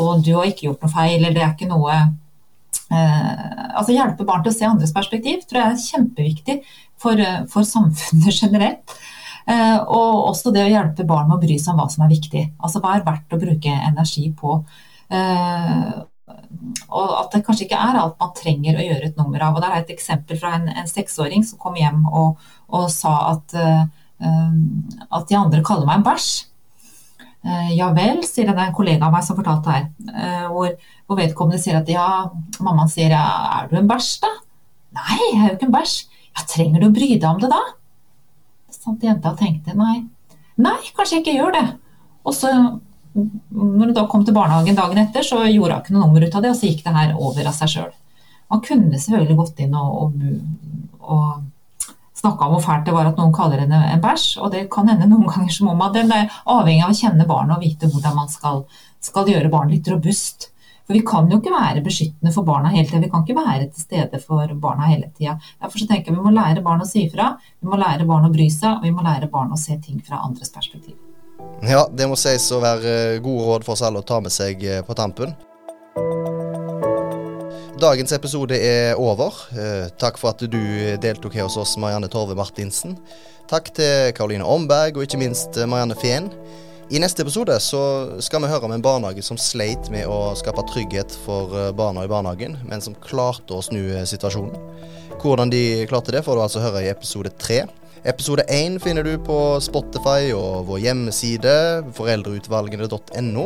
Og 0.00 0.20
du 0.24 0.34
har 0.36 0.50
ikke 0.50 0.68
gjort 0.68 0.84
noe 0.84 0.92
feil, 0.92 1.16
eller 1.18 1.36
det 1.36 1.46
er 1.46 1.54
ikke 1.54 1.70
noe 1.70 1.96
øh, 1.96 3.32
Altså 3.78 3.96
hjelpe 3.96 4.28
barn 4.28 4.44
til 4.44 4.52
å 4.52 4.56
se 4.58 4.68
andres 4.68 4.94
perspektiv 4.94 5.46
tror 5.48 5.62
jeg 5.62 5.72
er 5.72 5.84
kjempeviktig 5.86 6.60
for, 7.02 7.18
for 7.50 7.66
samfunnet 7.66 8.36
generelt. 8.42 8.96
Eh, 9.50 9.78
og 9.80 10.28
også 10.30 10.52
det 10.54 10.62
å 10.66 10.70
hjelpe 10.70 11.06
barn 11.08 11.28
med 11.28 11.38
å 11.38 11.42
bry 11.42 11.58
seg 11.58 11.74
om 11.74 11.82
hva 11.82 11.88
som 11.90 12.04
er 12.06 12.12
viktig. 12.12 12.44
Altså 12.62 12.82
hva 12.82 12.96
er 12.96 13.06
verdt 13.06 13.34
å 13.34 13.40
bruke 13.42 13.74
energi 13.88 14.28
på. 14.38 14.60
Eh, 15.12 15.92
og 16.92 17.12
at 17.16 17.34
det 17.34 17.42
kanskje 17.46 17.66
ikke 17.66 17.80
er 17.80 17.98
alt 17.98 18.20
man 18.20 18.32
trenger 18.36 18.78
å 18.78 18.84
gjøre 18.84 19.08
et 19.08 19.18
nummer 19.20 19.42
av. 19.42 19.56
Og 19.56 19.64
Der 19.64 19.74
er 19.74 19.82
et 19.82 19.92
eksempel 19.94 20.38
fra 20.40 20.54
en, 20.58 20.68
en 20.68 20.88
seksåring 20.90 21.44
som 21.46 21.60
kom 21.62 21.76
hjem 21.78 22.04
og, 22.10 22.40
og 22.72 22.88
sa 22.92 23.14
at, 23.32 23.56
uh, 23.56 23.84
at 25.08 25.28
de 25.28 25.38
andre 25.38 25.62
kaller 25.66 25.88
meg 25.88 26.00
en 26.00 26.06
bæsj. 26.10 26.30
Uh, 27.42 27.72
ja 27.74 27.88
vel, 27.96 28.22
sier 28.26 28.46
det, 28.46 28.54
en 28.54 28.76
kollega 28.76 29.08
av 29.08 29.16
meg 29.16 29.26
som 29.26 29.38
fortalte 29.38 29.74
her. 29.74 29.88
Uh, 30.06 30.46
hvor, 30.52 30.74
hvor, 31.08 31.18
vedkommende 31.18 31.62
sier 31.62 31.80
at 31.80 31.90
ja, 31.90 32.06
mammaen 32.62 32.92
sier 32.92 33.14
ja, 33.14 33.24
er 33.58 33.70
du 33.72 33.78
en 33.80 33.90
bæsj 33.90 34.14
da? 34.22 34.32
Nei, 34.98 35.18
jeg 35.18 35.38
er 35.38 35.48
jo 35.48 35.58
ikke 35.58 35.70
en 35.70 35.76
bæsj. 35.78 35.96
Ja, 36.32 36.46
trenger 36.48 36.82
du 36.82 36.88
å 36.88 36.94
bry 36.94 37.14
deg 37.16 37.28
om 37.28 37.40
det 37.42 37.50
da? 37.52 37.62
Sant, 38.72 39.02
jenta 39.04 39.34
tenkte 39.38 39.74
nei. 39.76 40.02
Nei, 40.62 40.78
kanskje 40.96 41.18
jeg 41.18 41.24
ikke 41.24 41.38
gjør 41.38 41.54
det. 41.56 41.66
Og 42.28 42.36
så 42.36 42.50
når 43.14 43.86
hun 43.86 43.94
da 43.96 44.06
kom 44.10 44.24
til 44.26 44.36
barnehagen 44.36 44.78
dagen 44.78 45.00
etter, 45.02 45.24
så 45.26 45.42
gjorde 45.46 45.78
hun 45.78 45.84
ikke 45.84 45.94
noe 45.96 46.06
nummer 46.06 46.24
ut 46.24 46.36
av 46.36 46.44
det, 46.44 46.52
og 46.52 46.58
så 46.58 46.68
gikk 46.70 46.84
det 46.86 46.94
her 46.96 47.16
over 47.16 47.48
av 47.48 47.56
seg 47.56 47.72
sjøl. 47.74 47.90
Man 48.52 48.62
kunne 48.64 49.00
selvfølgelig 49.00 49.38
gått 49.38 49.60
inn 49.64 49.74
og, 49.78 49.98
og, 50.02 50.30
og 51.00 51.88
snakka 52.22 52.46
om 52.46 52.56
hvor 52.56 52.64
fælt 52.64 52.86
det 52.86 52.94
var 52.94 53.10
at 53.10 53.18
noen 53.18 53.34
kaller 53.34 53.64
henne 53.64 53.82
en 53.90 54.02
bæsj, 54.02 54.38
og 54.44 54.52
det 54.54 54.66
kan 54.72 54.88
hende 54.90 55.08
noen 55.10 55.28
ganger 55.28 55.52
som 55.54 55.72
om 55.72 55.84
at 55.84 55.96
den 55.96 56.12
er 56.14 56.32
avhengig 56.52 56.86
av 56.86 56.94
å 56.94 56.98
kjenne 57.00 57.28
barnet 57.28 57.56
og 57.56 57.64
vite 57.64 57.90
hvordan 57.90 58.18
man 58.18 58.32
skal, 58.32 58.64
skal 59.02 59.30
gjøre 59.32 59.52
barnet 59.52 59.78
litt 59.78 59.92
robust. 59.92 60.48
For 60.82 60.98
vi 60.98 61.04
kan 61.06 61.30
jo 61.30 61.38
ikke 61.38 61.54
være 61.54 61.82
beskyttende 61.84 62.32
for 62.34 62.46
barna 62.46 62.72
hele 62.72 62.88
tida. 62.88 63.00
Vi 63.04 63.10
kan 63.12 63.22
ikke 63.22 63.38
være 63.38 63.68
til 63.70 63.84
stede 63.86 64.18
for 64.20 64.54
barna 64.64 64.90
hele 64.90 65.08
tida. 65.14 65.36
Derfor 65.62 65.80
så 65.80 65.86
tenker 65.88 66.10
jeg 66.10 66.18
vi 66.18 66.26
må 66.26 66.34
lære 66.34 66.64
barn 66.64 66.82
å 66.82 66.88
si 66.88 67.06
fra, 67.12 67.30
vi 67.62 67.70
må 67.70 67.78
lære 67.80 68.08
barn 68.08 68.26
å 68.28 68.32
bry 68.34 68.48
seg, 68.50 68.76
og 68.76 68.86
vi 68.86 68.92
må 68.94 69.06
lære 69.06 69.30
barn 69.32 69.54
å 69.54 69.60
se 69.60 69.78
ting 69.80 70.02
fra 70.04 70.20
andres 70.26 70.52
perspektiv. 70.52 70.91
Ja, 71.62 71.84
det 71.94 72.08
må 72.10 72.16
sies 72.18 72.48
å 72.50 72.58
være 72.58 72.92
eh, 72.92 73.20
gode 73.22 73.44
råd 73.46 73.64
for 73.66 73.76
oss 73.76 73.84
alle 73.86 74.00
å 74.02 74.06
ta 74.06 74.16
med 74.18 74.34
seg 74.34 74.64
eh, 74.66 74.80
på 74.82 74.96
tampen. 74.98 75.30
Dagens 77.78 78.14
episode 78.16 78.56
er 78.58 78.98
over. 78.98 79.36
Eh, 79.54 79.86
takk 79.98 80.18
for 80.18 80.32
at 80.32 80.42
du 80.42 80.58
deltok 81.02 81.36
her 81.38 81.46
hos 81.46 81.58
oss, 81.62 81.76
Marianne 81.78 82.10
Torve 82.10 82.34
Martinsen. 82.38 82.96
Takk 83.50 83.70
til 83.76 84.10
Karoline 84.16 84.46
Omberg 84.46 84.98
og 84.98 85.06
ikke 85.06 85.20
minst 85.22 85.58
Marianne 85.70 85.94
Fehn. 85.98 86.26
I 86.90 86.98
neste 87.00 87.22
episode 87.22 87.54
så 87.62 87.82
skal 88.20 88.42
vi 88.42 88.50
høre 88.50 88.66
om 88.66 88.74
en 88.74 88.82
barnehage 88.82 89.22
som 89.24 89.38
sleit 89.38 89.86
med 89.94 90.10
å 90.10 90.34
skape 90.36 90.64
trygghet 90.66 91.14
for 91.22 91.70
barna 91.78 92.02
i 92.04 92.10
barnehagen, 92.10 92.58
men 92.68 92.82
som 92.84 92.98
klarte 93.06 93.54
å 93.54 93.62
snu 93.64 93.86
situasjonen. 94.10 94.58
Hvordan 95.22 95.52
de 95.52 95.86
klarte 95.88 96.12
det, 96.12 96.24
får 96.26 96.36
du 96.36 96.42
altså 96.42 96.64
høre 96.64 96.82
i 96.82 96.90
episode 96.90 97.32
tre. 97.38 97.62
Episode 98.04 98.42
1 98.48 98.80
finner 98.82 99.06
du 99.06 99.12
på 99.22 99.36
Spotify 99.62 100.32
og 100.34 100.64
vår 100.66 100.80
hjemmeside 100.82 101.52
foreldreutvalgene.no. 101.94 103.44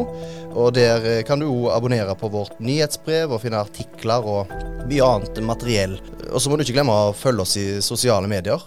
Og 0.56 0.70
der 0.78 1.04
eh, 1.04 1.24
kan 1.28 1.42
du 1.42 1.50
òg 1.50 1.74
abonnere 1.74 2.14
på 2.16 2.30
vårt 2.32 2.56
nyhetsbrev 2.64 3.34
og 3.36 3.42
finne 3.44 3.60
artikler 3.60 4.24
og 4.24 4.54
mye 4.88 5.10
annet 5.10 5.42
materiell. 5.44 5.98
Og 6.30 6.40
så 6.40 6.48
må 6.48 6.56
du 6.56 6.64
ikke 6.64 6.78
glemme 6.78 6.96
å 6.96 7.12
følge 7.12 7.44
oss 7.44 7.58
i 7.60 7.66
sosiale 7.84 8.32
medier. 8.32 8.64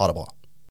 Ha 0.00 0.08
det 0.08 0.16
bra. 0.16 0.30